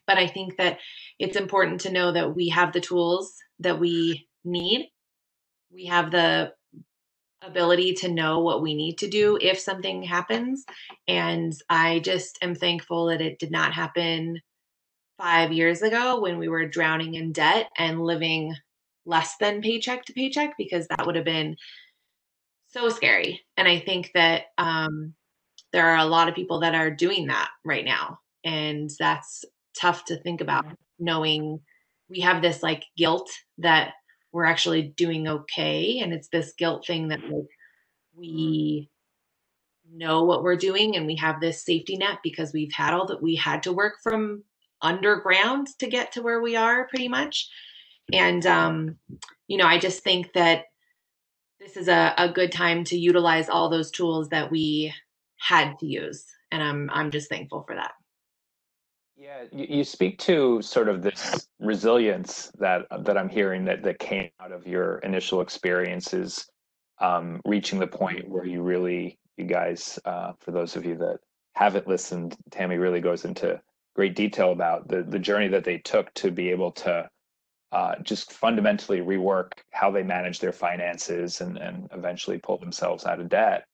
[0.06, 0.80] But I think that
[1.20, 4.90] it's important to know that we have the tools that we need.
[5.72, 6.54] We have the
[7.42, 10.66] ability to know what we need to do if something happens.
[11.08, 14.42] And I just am thankful that it did not happen
[15.18, 18.56] five years ago when we were drowning in debt and living
[19.06, 21.56] less than paycheck to paycheck, because that would have been
[22.72, 23.42] so scary.
[23.58, 25.14] And I think that um,
[25.72, 28.20] there are a lot of people that are doing that right now.
[28.44, 29.44] And that's
[29.76, 30.66] tough to think about,
[31.00, 31.60] knowing
[32.10, 33.30] we have this like guilt
[33.60, 33.94] that
[34.32, 36.00] we're actually doing okay.
[36.00, 37.48] And it's this guilt thing that like
[38.16, 38.90] we
[39.92, 43.22] know what we're doing and we have this safety net because we've had all that
[43.22, 44.44] we had to work from
[44.82, 47.50] underground to get to where we are pretty much.
[48.14, 48.98] And um,
[49.48, 50.66] you know, I just think that
[51.60, 54.94] this is a, a good time to utilize all those tools that we
[55.38, 56.26] had to use.
[56.52, 57.92] And I'm I'm just thankful for that.
[59.18, 64.00] Yeah, you, you speak to sort of this resilience that that I'm hearing that that
[64.00, 66.48] came out of your initial experiences,
[67.00, 71.20] um, reaching the point where you really, you guys, uh, for those of you that
[71.54, 73.62] haven't listened, Tammy really goes into
[73.96, 77.10] great detail about the the journey that they took to be able to
[77.72, 83.20] uh, just fundamentally rework how they manage their finances and, and eventually pull themselves out
[83.20, 83.66] of debt.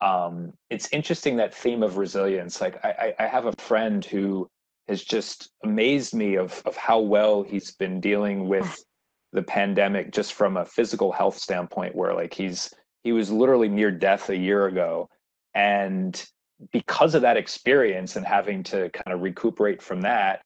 [0.00, 2.60] Um, it's interesting that theme of resilience.
[2.60, 4.48] Like I, I have a friend who
[4.88, 8.84] has just amazed me of of how well he's been dealing with
[9.32, 12.72] the pandemic just from a physical health standpoint where like he's
[13.04, 15.08] he was literally near death a year ago
[15.54, 16.26] and
[16.72, 20.40] because of that experience and having to kind of recuperate from that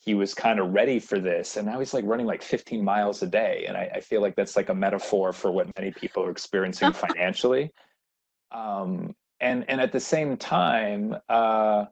[0.00, 3.22] he was kind of ready for this and now he's like running like 15 miles
[3.22, 6.24] a day and I, I feel like that's like a metaphor for what many people
[6.24, 7.70] are experiencing financially.
[8.50, 11.84] Um, and and at the same time uh,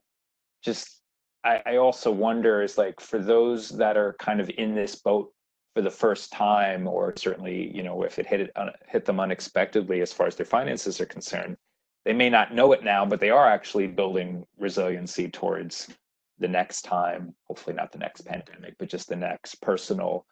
[0.62, 1.00] just
[1.44, 5.32] I, I also wonder is like for those that are kind of in this boat
[5.74, 9.20] for the first time, or certainly, you know, if it hit it uh, hit them
[9.20, 11.56] unexpectedly as far as their finances are concerned,
[12.04, 15.88] they may not know it now, but they are actually building resiliency towards
[16.38, 17.34] the next time.
[17.46, 20.26] Hopefully, not the next pandemic, but just the next personal,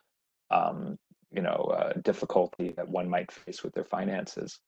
[0.51, 0.99] um,
[1.33, 4.59] you know, uh, difficulty that one might face with their finances.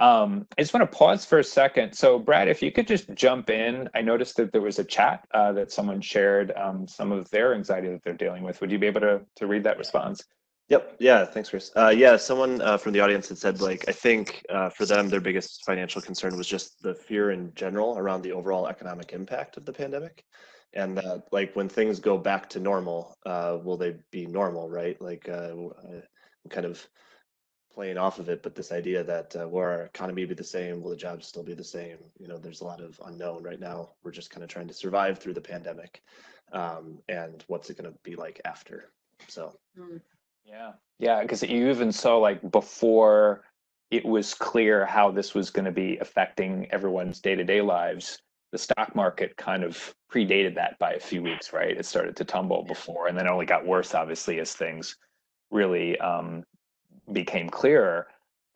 [0.00, 1.92] Um, I just want to pause for a second.
[1.92, 5.26] So, Brad, if you could just jump in, I noticed that there was a chat
[5.34, 8.60] uh, that someone shared um, some of their anxiety that they're dealing with.
[8.60, 10.22] Would you be able to to read that response?
[10.68, 10.96] Yep.
[11.00, 11.24] Yeah.
[11.24, 11.72] Thanks, Chris.
[11.74, 12.16] Uh, yeah.
[12.16, 15.64] Someone uh, from the audience had said, like, I think uh, for them, their biggest
[15.64, 19.72] financial concern was just the fear in general around the overall economic impact of the
[19.72, 20.22] pandemic.
[20.74, 25.00] And that, like, when things go back to normal, uh, will they be normal, right?
[25.00, 25.52] Like, uh,
[26.50, 26.86] kind of
[27.72, 30.82] playing off of it, but this idea that uh, will our economy be the same?
[30.82, 31.98] Will the jobs still be the same?
[32.18, 33.90] You know, there's a lot of unknown right now.
[34.02, 36.02] We're just kind of trying to survive through the pandemic,
[36.52, 38.90] um, and what's it going to be like after?
[39.28, 40.00] So, Mm.
[40.44, 43.44] Yeah, yeah, because you even saw like before
[43.90, 48.18] it was clear how this was going to be affecting everyone's day to day lives.
[48.52, 51.76] The stock market kind of predated that by a few weeks, right?
[51.76, 54.96] It started to tumble before, and then it only got worse, obviously, as things
[55.50, 56.44] really um,
[57.12, 58.06] became clearer.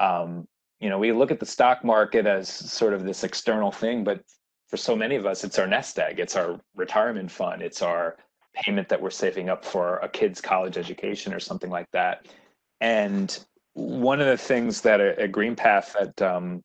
[0.01, 0.47] Um,
[0.81, 4.23] you know, we look at the stock market as sort of this external thing, but
[4.69, 8.17] for so many of us, it's our nest egg, it's our retirement fund, it's our
[8.55, 12.27] payment that we're saving up for a kid's college education or something like that.
[12.81, 13.39] And
[13.75, 16.63] one of the things that at GreenPath that um,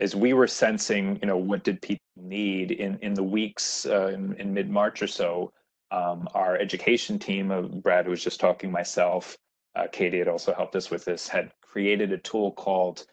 [0.00, 4.08] as we were sensing, you know, what did people need in in the weeks uh,
[4.08, 5.52] in, in mid March or so,
[5.90, 9.36] um, our education team of Brad who was just talking, myself,
[9.76, 13.06] uh, Katie had also helped us with this, had created a tool called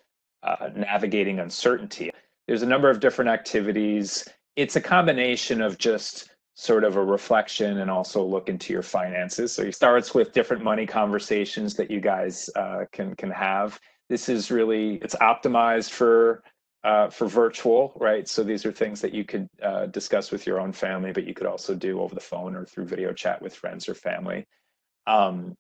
[0.43, 2.11] uh, Navigating Uncertainty.
[2.47, 4.27] There's a number of different activities.
[4.55, 9.51] It's a combination of just sort of a reflection and also look into your finances.
[9.51, 13.79] So it starts with different money conversations that you guys uh, can can have.
[14.09, 16.43] This is really it's optimized for
[16.83, 18.27] uh, for virtual, right?
[18.27, 21.33] So these are things that you could uh, discuss with your own family, but you
[21.33, 24.45] could also do over the phone or through video chat with friends or family.
[25.05, 25.55] Um,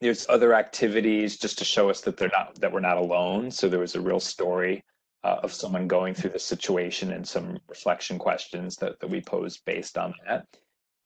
[0.00, 3.50] there's other activities just to show us that they're not that we're not alone.
[3.50, 4.84] So there was a real story
[5.22, 9.64] uh, of someone going through the situation and some reflection questions that, that we posed
[9.64, 10.46] based on that.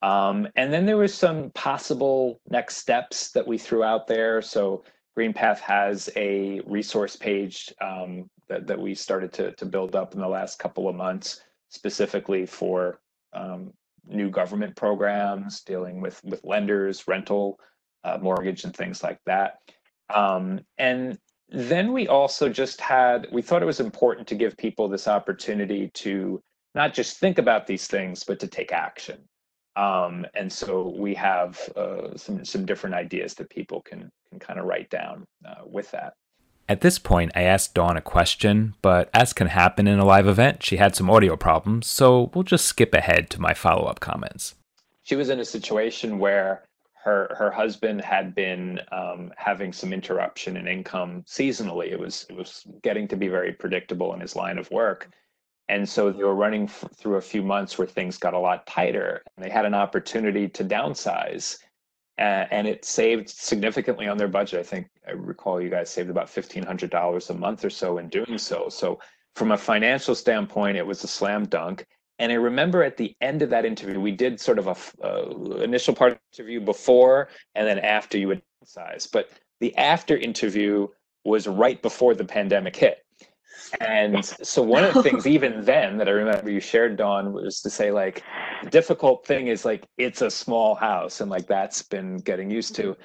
[0.01, 4.41] Um, and then there was some possible next steps that we threw out there.
[4.41, 4.83] So
[5.17, 10.19] GreenPath has a resource page um, that, that we started to, to build up in
[10.19, 12.99] the last couple of months, specifically for
[13.33, 13.73] um,
[14.07, 17.59] new government programs dealing with, with lenders, rental,
[18.03, 19.59] uh, mortgage, and things like that.
[20.13, 21.17] Um, and
[21.49, 25.91] then we also just had, we thought it was important to give people this opportunity
[25.95, 26.41] to
[26.75, 29.17] not just think about these things, but to take action.
[29.75, 34.59] Um, and so we have uh, some some different ideas that people can can kind
[34.59, 36.13] of write down uh, with that.
[36.67, 40.27] At this point, I asked Dawn a question, but as can happen in a live
[40.27, 43.99] event, she had some audio problems, so we'll just skip ahead to my follow up
[43.99, 44.53] comments.
[45.01, 46.63] She was in a situation where
[47.03, 51.91] her her husband had been um, having some interruption in income seasonally.
[51.91, 55.09] It was it was getting to be very predictable in his line of work,
[55.69, 58.67] and so they were running f- through a few months where things got a lot
[58.67, 61.59] tighter, and they had an opportunity to downsize,
[62.17, 64.59] uh, and it saved significantly on their budget.
[64.59, 67.97] I think I recall you guys saved about fifteen hundred dollars a month or so
[67.99, 68.67] in doing so.
[68.69, 68.99] So
[69.35, 71.85] from a financial standpoint, it was a slam dunk
[72.19, 75.95] and I remember at the end of that interview, we did sort of a initial
[75.95, 79.07] part of the interview before and then after you would size.
[79.07, 79.29] But
[79.61, 80.87] the after interview
[81.23, 83.05] was right before the pandemic hit.
[83.81, 87.61] And so one of the things even then that I remember you shared, Dawn, was
[87.61, 88.23] to say like
[88.63, 92.75] the difficult thing is like it's a small house and like that's been getting used
[92.75, 92.95] to.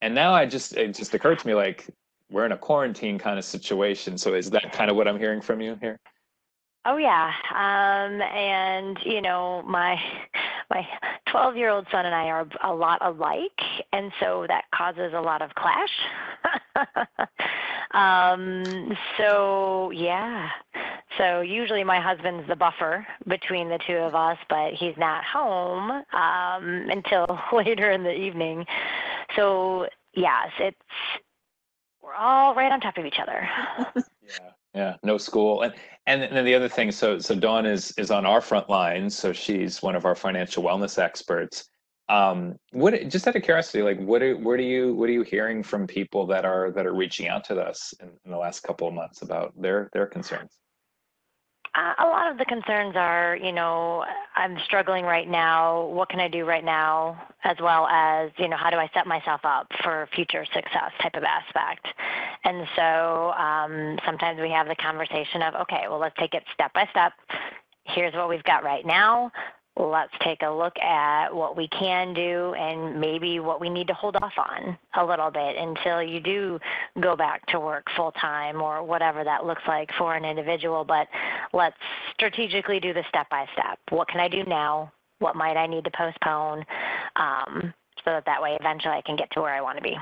[0.00, 1.88] And now I just it just occurred to me like
[2.30, 4.18] we're in a quarantine kind of situation.
[4.18, 5.98] So is that kind of what I'm hearing from you here?
[6.84, 9.96] Oh yeah, um, and you know my
[10.68, 10.84] my
[11.28, 13.60] 12 year old son and I are a lot alike,
[13.92, 15.90] and so that causes a lot of clash.
[17.90, 20.48] um, so yeah,
[21.18, 25.90] so usually my husband's the buffer between the two of us, but he's not home
[25.90, 28.66] um, until later in the evening.
[29.36, 30.76] So yes, it's
[32.02, 33.48] we're all right on top of each other.
[34.22, 35.74] yeah yeah no school and
[36.06, 39.32] and then the other thing so so dawn is is on our front lines so
[39.32, 41.68] she's one of our financial wellness experts
[42.12, 45.22] um what just out of curiosity like what are what are you what are you
[45.22, 48.60] hearing from people that are that are reaching out to us in, in the last
[48.62, 50.60] couple of months about their their concerns
[51.74, 54.04] Uh, a lot of the concerns are, you know,
[54.36, 55.86] I'm struggling right now.
[55.86, 57.28] What can I do right now?
[57.44, 61.14] As well as, you know, how do I set myself up for future success type
[61.14, 61.86] of aspect.
[62.44, 66.74] And so um, sometimes we have the conversation of, okay, well, let's take it step
[66.74, 67.14] by step.
[67.84, 69.32] Here's what we've got right now
[69.76, 73.94] let's take a look at what we can do and maybe what we need to
[73.94, 76.60] hold off on a little bit until you do
[77.00, 80.84] go back to work full time or whatever that looks like for an individual.
[80.84, 81.08] But
[81.52, 81.76] let's
[82.14, 83.78] strategically do the step by step.
[83.88, 84.92] What can I do now?
[85.20, 86.64] What might I need to postpone?
[87.16, 87.72] Um,
[88.04, 89.96] so that that way eventually I can get to where I want to be.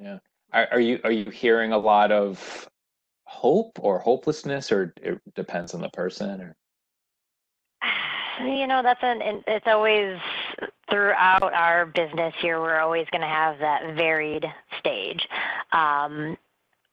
[0.00, 0.18] Yeah.
[0.52, 2.68] Are, are you are you hearing a lot of
[3.24, 6.40] hope or hopelessness, or it depends on the person?
[6.40, 6.56] Or
[8.40, 10.18] you know, that's an, it's always
[10.90, 14.44] throughout our business here, we're always going to have that varied
[14.78, 15.26] stage.
[15.72, 16.36] Um,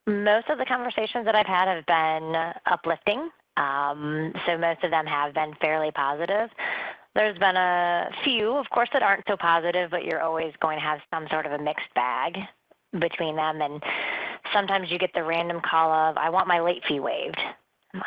[0.06, 3.30] most of the conversations that I've had have been uplifting.
[3.56, 6.50] Um, so most of them have been fairly positive.
[7.14, 10.84] There's been a few, of course, that aren't so positive, but you're always going to
[10.84, 12.36] have some sort of a mixed bag
[13.00, 13.62] between them.
[13.62, 13.82] And
[14.52, 17.40] sometimes you get the random call of, I want my late fee waived.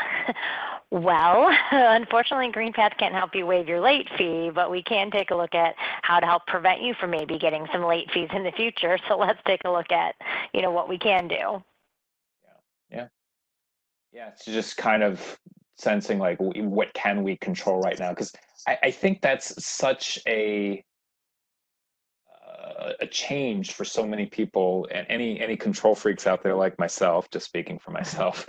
[0.91, 5.35] well, unfortunately, GreenPath can't help you waive your late fee, but we can take a
[5.35, 8.51] look at how to help prevent you from maybe getting some late fees in the
[8.51, 8.97] future.
[9.07, 10.15] So let's take a look at,
[10.53, 11.35] you know, what we can do.
[11.35, 12.57] Yeah,
[12.91, 13.07] yeah,
[14.11, 14.27] yeah.
[14.29, 15.39] It's just kind of
[15.77, 18.33] sensing like what can we control right now because
[18.67, 20.83] I, I, think that's such a
[22.77, 26.77] uh, a change for so many people and any any control freaks out there like
[26.77, 28.45] myself just speaking for myself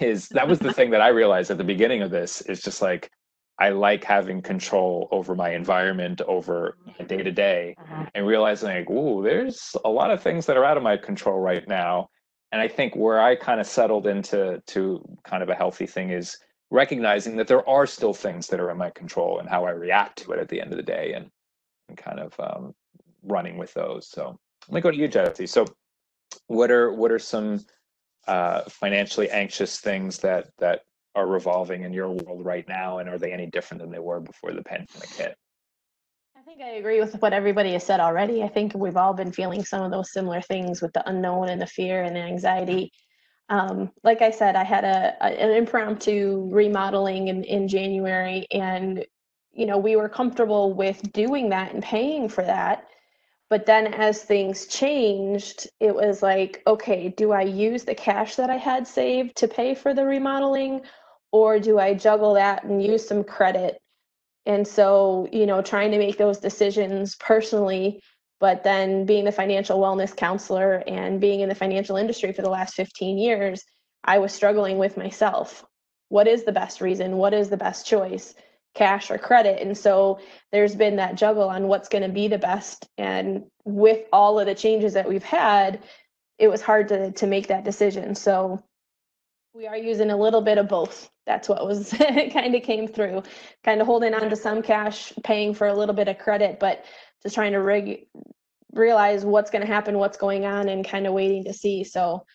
[0.00, 2.82] is that was the thing that I realized at the beginning of this is just
[2.82, 3.10] like
[3.58, 7.76] I like having control over my environment, over my day to day,
[8.14, 11.38] and realizing like, ooh, there's a lot of things that are out of my control
[11.38, 12.08] right now.
[12.52, 16.10] And I think where I kind of settled into to kind of a healthy thing
[16.10, 16.36] is
[16.70, 20.18] recognizing that there are still things that are in my control and how I react
[20.24, 21.30] to it at the end of the day, and
[21.88, 22.74] and kind of um,
[23.22, 24.08] running with those.
[24.08, 24.38] So
[24.68, 25.46] let me go to you, Jesse.
[25.46, 25.64] So
[26.48, 27.64] what are what are some
[28.26, 30.82] uh, financially anxious things that that
[31.14, 34.20] are revolving in your world right now, and are they any different than they were
[34.20, 35.36] before the pandemic hit?
[36.36, 38.42] I think I agree with what everybody has said already.
[38.42, 41.60] I think we've all been feeling some of those similar things with the unknown and
[41.60, 42.92] the fear and the anxiety.
[43.48, 49.04] Um, like I said, I had a, a an impromptu remodeling in, in January, and
[49.52, 52.88] you know we were comfortable with doing that and paying for that
[53.50, 58.50] but then as things changed, it was like, okay, do I use the cash that
[58.50, 60.82] I had saved to pay for the remodeling?
[61.30, 63.78] Or do I juggle that and use some credit?
[64.46, 68.00] And so, you know, trying to make those decisions personally,
[68.40, 72.50] but then being the financial wellness counselor and being in the financial industry for the
[72.50, 73.64] last 15 years,
[74.04, 75.64] I was struggling with myself.
[76.08, 77.16] What is the best reason?
[77.16, 78.34] What is the best choice?
[78.74, 79.62] Cash or credit.
[79.62, 80.18] And so
[80.52, 82.88] there's been that juggle on what's going to be the best.
[82.98, 85.82] And with all of the changes that we've had,
[86.38, 88.14] it was hard to to make that decision.
[88.14, 88.62] So
[89.54, 91.08] we are using a little bit of both.
[91.26, 91.90] That's what was
[92.32, 93.22] kind of came through,
[93.62, 96.84] kind of holding on to some cash, paying for a little bit of credit, but
[97.22, 98.06] just trying to rig,
[98.72, 101.84] realize what's going to happen, what's going on, and kind of waiting to see.
[101.84, 102.26] So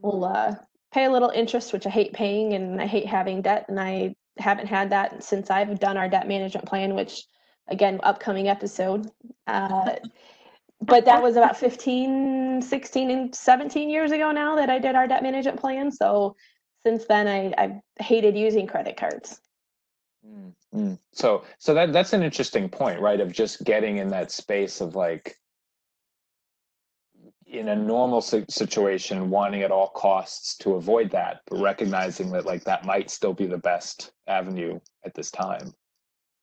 [0.00, 0.54] we'll uh,
[0.92, 4.14] pay a little interest, which I hate paying, and I hate having debt, and I
[4.40, 7.24] haven't had that since I've done our debt management plan, which
[7.70, 9.10] again, upcoming episode.
[9.46, 9.96] Uh,
[10.82, 15.06] but that was about 15, 16, and 17 years ago now that I did our
[15.06, 15.90] debt management plan.
[15.92, 16.36] So
[16.82, 19.40] since then, I, I've hated using credit cards.
[20.26, 20.94] Mm-hmm.
[21.12, 23.20] So, so that that's an interesting point, right?
[23.20, 25.36] Of just getting in that space of like,
[27.50, 32.62] in a normal situation wanting at all costs to avoid that but recognizing that like
[32.64, 35.74] that might still be the best avenue at this time.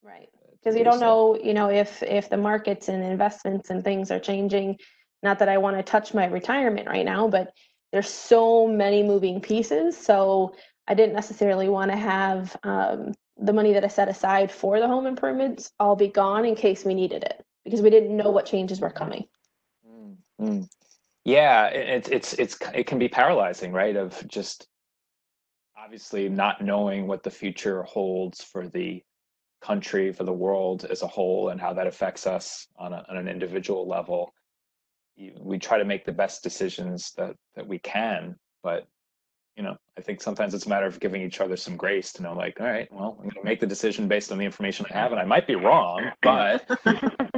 [0.03, 0.27] Right.
[0.51, 4.19] Because you don't know you know if if the markets and investments and things are
[4.19, 4.77] changing.
[5.23, 7.53] Not that i want to touch my retirement right now but
[7.91, 10.53] there's so many moving pieces so
[10.87, 14.87] i didn't necessarily want to have um, the money that i set aside for the
[14.87, 18.45] home improvements all be gone in case we needed it because we didn't know what
[18.45, 19.25] changes were coming.
[20.39, 20.63] Mm-hmm.
[21.27, 23.97] Yeah, it's it's it's it can be paralyzing, right?
[23.97, 24.65] Of just
[25.77, 29.03] obviously not knowing what the future holds for the
[29.61, 33.17] country, for the world as a whole, and how that affects us on, a, on
[33.17, 34.31] an individual level.
[35.37, 38.87] We try to make the best decisions that that we can, but
[39.57, 42.23] you know, I think sometimes it's a matter of giving each other some grace to
[42.23, 44.85] know, like, all right, well, I'm going to make the decision based on the information
[44.89, 46.69] I have, and I might be wrong, but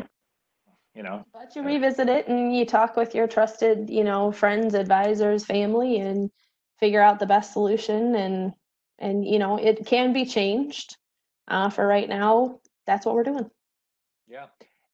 [0.95, 4.73] you know but you revisit it and you talk with your trusted you know friends
[4.73, 6.31] advisors family and
[6.79, 8.53] figure out the best solution and
[9.01, 10.97] And, you know, it can be changed.
[11.47, 13.49] Uh, for right now, that's what we're doing.
[14.27, 14.47] Yeah.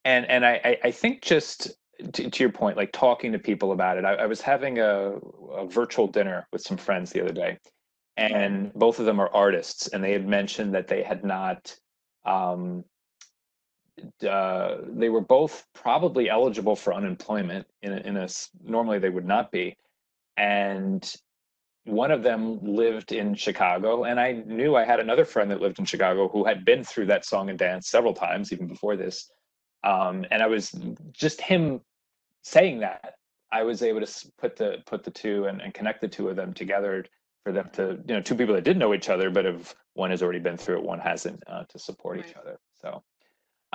[0.03, 1.73] And and I, I think just
[2.13, 5.17] to, to your point, like talking to people about it, I, I was having a,
[5.61, 7.57] a virtual dinner with some friends the other day,
[8.15, 11.75] and both of them are artists, and they had mentioned that they had not
[12.25, 12.85] um,
[14.27, 18.27] uh, they were both probably eligible for unemployment in a, in a
[18.63, 19.77] normally they would not be.
[20.37, 21.13] And
[21.85, 25.77] one of them lived in chicago and i knew i had another friend that lived
[25.77, 29.29] in chicago who had been through that song and dance several times even before this.
[29.83, 30.71] Um, and i was
[31.11, 31.81] just him
[32.41, 33.13] saying that
[33.51, 36.35] i was able to put the put the two and, and connect the two of
[36.35, 37.05] them together
[37.43, 40.09] for them to you know two people that didn't know each other but if one
[40.09, 42.27] has already been through it one hasn't uh, to support right.
[42.27, 42.57] each other.
[42.81, 43.03] So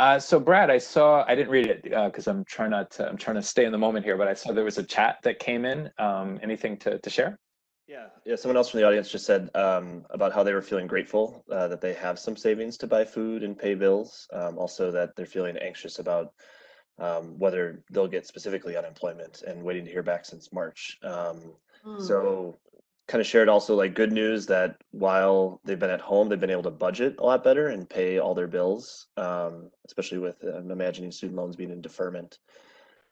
[0.00, 3.06] uh, so Brad, I saw I didn't read it because uh, I'm trying not to
[3.06, 5.18] I'm trying to stay in the moment here, but I saw there was a chat
[5.24, 5.90] that came in.
[5.98, 7.38] Um, anything to to share?
[7.86, 8.36] Yeah, yeah.
[8.36, 11.68] Someone else from the audience just said um, about how they were feeling grateful uh,
[11.68, 14.26] that they have some savings to buy food and pay bills.
[14.32, 16.32] Um, also, that they're feeling anxious about
[16.98, 20.98] um, whether they'll get specifically unemployment and waiting to hear back since March.
[21.04, 22.00] Mm.
[22.00, 22.58] So
[23.10, 26.48] kind of shared also like good news that while they've been at home, they've been
[26.48, 30.70] able to budget a lot better and pay all their bills, um, especially with I'm
[30.70, 32.38] imagining student loans being in deferment.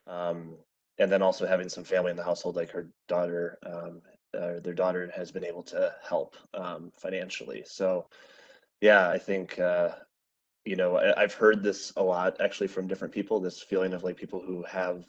[0.07, 0.57] Um,
[1.01, 4.01] and then also having some family in the household, like her daughter, um,
[4.39, 7.65] uh, their daughter has been able to help um, financially.
[7.67, 8.07] So,
[8.81, 9.91] yeah, I think uh,
[10.65, 13.41] you know I, have heard this a lot actually from different people.
[13.41, 15.05] This feeling of like people who have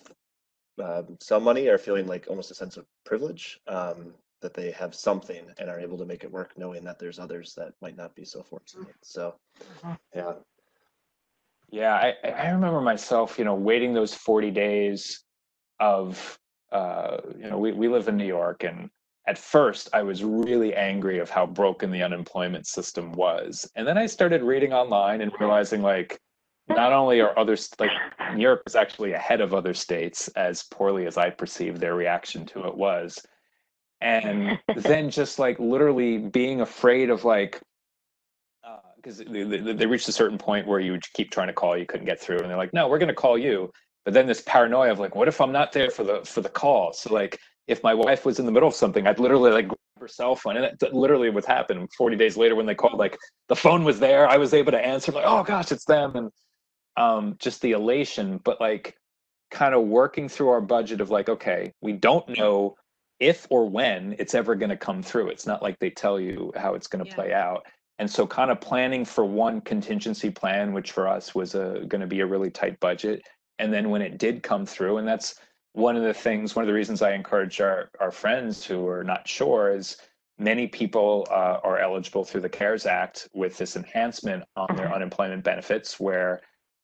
[0.84, 4.96] um, some money are feeling like almost a sense of privilege um, that they have
[4.96, 8.16] something and are able to make it work knowing that there's others that might not
[8.16, 8.96] be so fortunate.
[9.02, 9.36] So
[9.84, 9.94] mm-hmm.
[10.16, 10.34] yeah.
[11.72, 15.24] Yeah i, I remember myself you know waiting those 40 days
[15.80, 16.38] of
[16.72, 18.90] uh, you know we, we live in new york and
[19.28, 23.70] at first i was really angry of how broken the unemployment system was.
[23.76, 26.20] And then i started reading online and realizing like
[26.68, 27.92] not only are others like
[28.36, 32.46] new york is actually ahead of other states as poorly as i perceived their reaction
[32.48, 33.20] to it was
[34.02, 37.62] and then just like literally being afraid of like
[38.98, 41.54] because uh, they, they, they, reached a certain point where you would keep trying to
[41.54, 43.72] call you couldn't get through and they're like no we're going to call you.
[44.06, 46.50] But then this paranoia of like what if i'm not there for the for the
[46.50, 46.94] call?
[46.94, 47.38] So like
[47.68, 50.36] if my wife was in the middle of something i'd literally like grab her cell
[50.36, 53.16] phone and that literally would happen 40 days later when they called like
[53.48, 56.16] the phone was there i was able to answer like oh gosh it's them.
[56.16, 56.32] And
[56.98, 58.96] um just the elation but like
[59.52, 62.76] kind of working through our budget of like okay we don't know
[63.20, 65.28] if or when it's ever going to come through.
[65.30, 67.16] It's not like they tell you how it's going to yeah.
[67.16, 67.66] play out.
[68.00, 72.08] And so, kind of planning for one contingency plan, which for us was going to
[72.08, 73.28] be a really tight budget.
[73.60, 75.36] And then when it did come through, and that's
[75.74, 79.04] one of the things, one of the reasons I encourage our, our friends who are
[79.04, 79.98] not sure is
[80.38, 84.96] many people uh, are eligible through the CARES Act with this enhancement on their mm-hmm.
[84.96, 86.40] unemployment benefits, where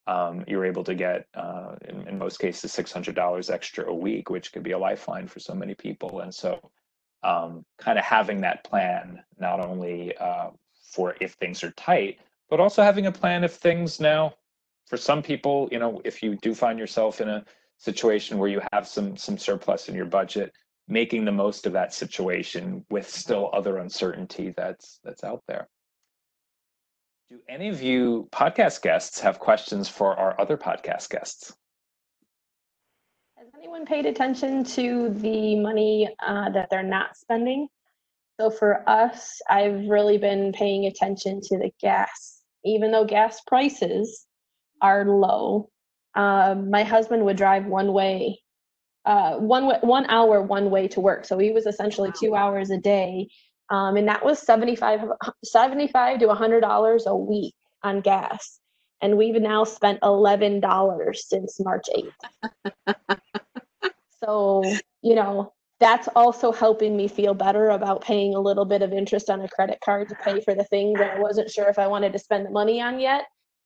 [0.08, 4.54] um, you're able to get, uh, in, in, most cases, $600 extra a week, which
[4.54, 6.20] could be a lifeline for so many people.
[6.20, 6.72] And so,
[7.24, 10.50] um, kind of having that plan, not only uh,
[10.92, 14.36] for if things are tight, but also having a plan if things now,
[14.86, 17.44] for some people, you know, if you do find yourself in a
[17.78, 20.54] situation where you have some some surplus in your budget,
[20.88, 25.68] making the most of that situation with still other uncertainty that's that's out there.
[27.28, 31.52] Do any of you podcast guests have questions for our other podcast guests?
[33.36, 37.68] Has anyone paid attention to the money uh, that they're not spending?
[38.40, 42.44] So for us, I've really been paying attention to the gas.
[42.64, 44.28] Even though gas prices
[44.80, 45.70] are low,
[46.14, 48.40] um, my husband would drive one way,
[49.06, 51.26] uh, one one hour one way to work.
[51.26, 53.30] So he was essentially two hours a day
[53.70, 55.02] um, and that was 75,
[55.44, 57.54] 75 to $100 a week
[57.84, 58.60] on gas.
[59.02, 62.96] And we've now spent $11 since March 8th.
[64.24, 64.64] so,
[65.02, 69.30] you know, that's also helping me feel better about paying a little bit of interest
[69.30, 71.88] on a credit card to pay for the things that I wasn't sure if I
[71.88, 73.26] wanted to spend the money on yet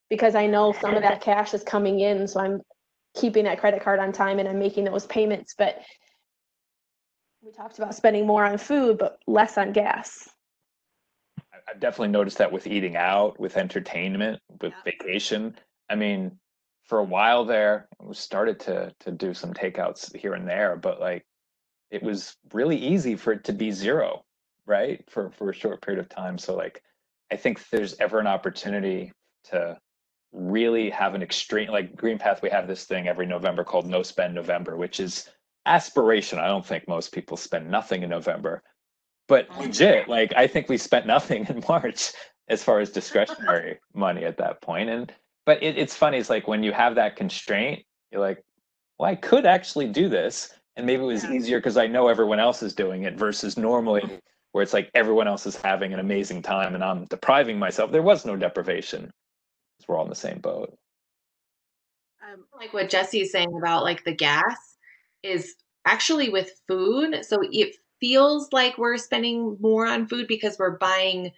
[0.09, 2.27] because I know some of that cash is coming in.
[2.27, 2.61] So I'm
[3.15, 5.53] keeping that credit card on time and I'm making those payments.
[5.55, 5.81] But
[7.41, 10.29] we talked about spending more on food, but less on gas.
[11.67, 14.91] I've definitely noticed that with eating out, with entertainment, with yeah.
[14.91, 15.55] vacation.
[15.89, 16.37] I mean,
[16.83, 20.99] for a while there, we started to to do some takeouts here and there, but
[20.99, 21.23] like
[21.91, 24.23] it was really easy for it to be zero,
[24.65, 25.03] right?
[25.09, 26.37] For for a short period of time.
[26.37, 26.81] So like
[27.31, 29.11] I think there's ever an opportunity
[29.45, 29.77] to
[30.31, 34.33] really have an extreme like GreenPath, we have this thing every November called No Spend
[34.33, 35.29] November, which is
[35.69, 36.39] aspiration.
[36.39, 38.63] I don't think most people spend nothing in November.
[39.27, 42.11] but legit, like I think we spent nothing in March
[42.49, 44.89] as far as discretionary money at that point.
[44.89, 45.13] And
[45.45, 48.43] but it, it's funny, it's like when you have that constraint, you're like,
[48.97, 50.53] well, I could actually do this.
[50.75, 51.33] And maybe it was Yeah.
[51.33, 54.03] easier because I know everyone else is doing it versus normally
[54.51, 57.91] where it's like everyone else is having an amazing time and I'm depriving myself.
[57.91, 59.11] There was no deprivation.
[59.87, 60.75] We're all in the same boat.
[62.21, 64.68] Um, like what Jesse's saying about like the gas
[65.23, 65.55] is
[65.85, 67.25] actually with food.
[67.25, 71.31] So it feels like we're spending more on food because we're buying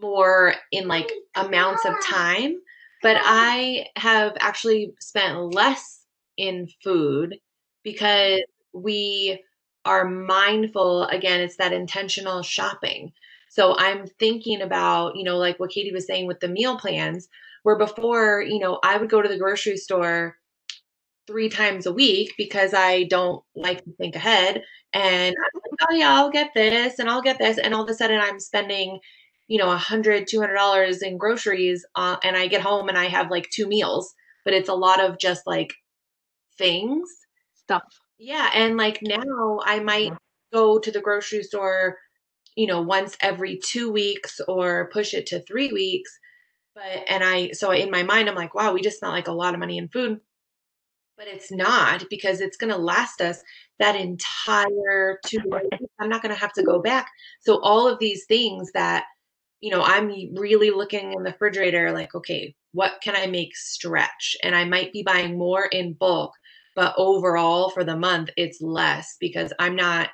[0.00, 2.56] more in like oh, amounts of time.
[3.02, 6.04] But I have actually spent less
[6.36, 7.36] in food
[7.82, 8.40] because
[8.72, 9.42] we
[9.84, 11.04] are mindful.
[11.06, 13.12] Again, it's that intentional shopping.
[13.48, 17.28] So I'm thinking about, you know, like what Katie was saying with the meal plans,
[17.64, 20.36] where before, you know, I would go to the grocery store
[21.26, 24.62] three times a week because I don't like to think ahead.
[24.92, 27.58] And I'm like, oh yeah, I'll get this and I'll get this.
[27.58, 28.98] And all of a sudden I'm spending,
[29.48, 32.98] you know, a hundred, two hundred dollars in groceries uh, and I get home and
[32.98, 34.12] I have like two meals,
[34.44, 35.74] but it's a lot of just like
[36.58, 37.08] things.
[37.54, 37.82] stuff.
[38.18, 38.50] Yeah.
[38.54, 40.12] And like now I might
[40.52, 41.98] go to the grocery store,
[42.56, 46.10] you know, once every two weeks or push it to three weeks.
[46.74, 49.32] But, and I, so in my mind, I'm like, wow, we just spent like a
[49.32, 50.20] lot of money in food.
[51.16, 53.42] But it's not because it's going to last us
[53.78, 55.38] that entire two.
[56.00, 57.08] I'm not going to have to go back.
[57.40, 59.04] So all of these things that,
[59.60, 64.36] you know, I'm really looking in the refrigerator like, okay, what can I make stretch?
[64.42, 66.32] And I might be buying more in bulk,
[66.74, 70.08] but overall for the month, it's less because I'm not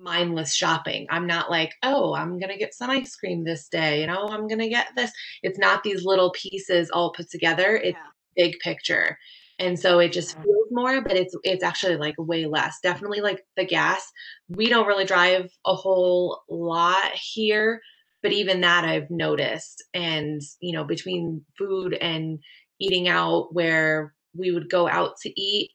[0.00, 1.06] mindless shopping.
[1.10, 4.00] I'm not like, oh, I'm going to get some ice cream this day.
[4.00, 5.10] You know, I'm going to get this.
[5.42, 7.76] It's not these little pieces all put together.
[7.76, 8.10] It's Yeah.
[8.36, 9.18] big picture.
[9.58, 10.42] And so it just mm.
[10.42, 12.78] feels more, but it's it's actually like way less.
[12.82, 14.10] Definitely like the gas.
[14.48, 17.80] We don't really drive a whole lot here,
[18.22, 19.84] but even that I've noticed.
[19.94, 22.38] And, you know, between food and
[22.80, 25.70] eating out where we would go out to eat,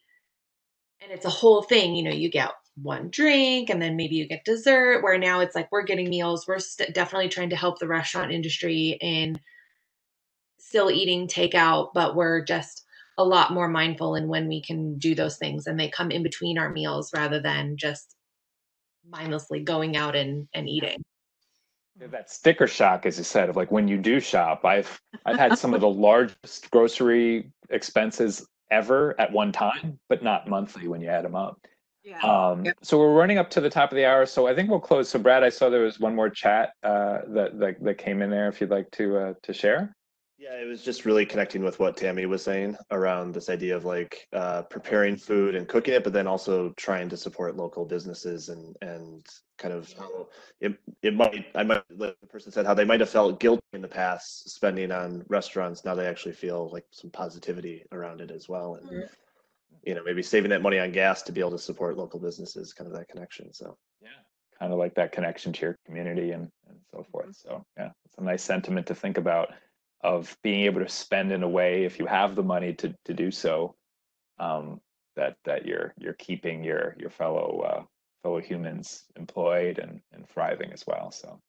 [1.02, 4.28] and it's a whole thing, you know, you get one drink and then maybe you
[4.28, 7.78] get dessert where now it's like we're getting meals we're st- definitely trying to help
[7.78, 9.40] the restaurant industry in
[10.58, 12.83] still eating takeout but we're just
[13.18, 16.24] a lot more mindful in when we can do those things and they come in
[16.24, 18.16] between our meals rather than just
[19.08, 21.02] mindlessly going out and, and eating.
[22.00, 25.58] That sticker shock as you said of like when you do shop i've i've had
[25.60, 31.08] some of the largest grocery expenses ever at one time but not monthly when you
[31.08, 31.60] add them up.
[32.04, 32.20] Yeah.
[32.20, 32.78] um Yep.
[32.82, 35.08] so we're running up to the top of the hour so i think we'll close.
[35.08, 38.32] So brad i saw there was one more chat uh that that, that came in
[38.32, 39.96] there if you'd like to uh to share
[40.44, 43.86] Yeah, it was just really connecting with what Tammy was saying around this idea of
[43.86, 48.50] like uh, preparing food and cooking it, but then also trying to support local businesses
[48.50, 49.26] and and
[49.58, 50.28] kind of how
[50.60, 53.64] it it might I might like the person said how they might have felt guilty
[53.72, 55.86] in the past spending on restaurants.
[55.86, 59.10] Now they actually feel like some positivity around it as well, and Mhm.
[59.84, 62.74] you know maybe saving that money on gas to be able to support local businesses,
[62.74, 63.54] kind of that connection.
[63.54, 64.10] So yeah
[64.60, 68.18] kind of like that connection to your community and and so forth so yeah it's
[68.18, 69.54] a nice sentiment to think about
[70.04, 73.14] of being able to spend in a way if you have the money to to
[73.14, 73.76] do so
[74.40, 74.80] um
[75.16, 77.84] that that you're you're keeping your your fellow uh
[78.24, 81.40] fellow humans employed and and thriving as well so.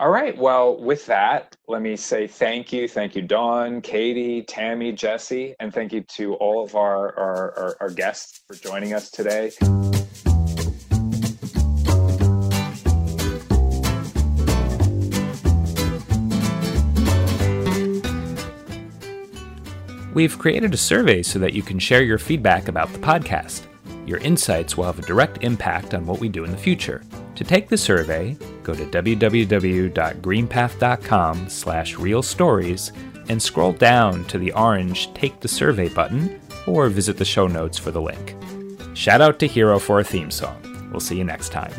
[0.00, 4.92] All right well with that let me say thank you thank you dawn katie tammy
[4.92, 9.10] jesse and thank you to all of our our, our, our guests for joining us
[9.10, 9.50] today
[20.18, 23.62] We've created a survey so that you can share your feedback about the podcast.
[24.04, 27.04] Your insights will have a direct impact on what we do in the future.
[27.36, 32.90] To take the survey, go to www.greenpath.com slash real stories
[33.28, 37.78] and scroll down to the orange Take the Survey button or visit the show notes
[37.78, 38.34] for the link.
[38.94, 40.90] Shout out to Hero for a theme song.
[40.90, 41.70] We'll see you next time.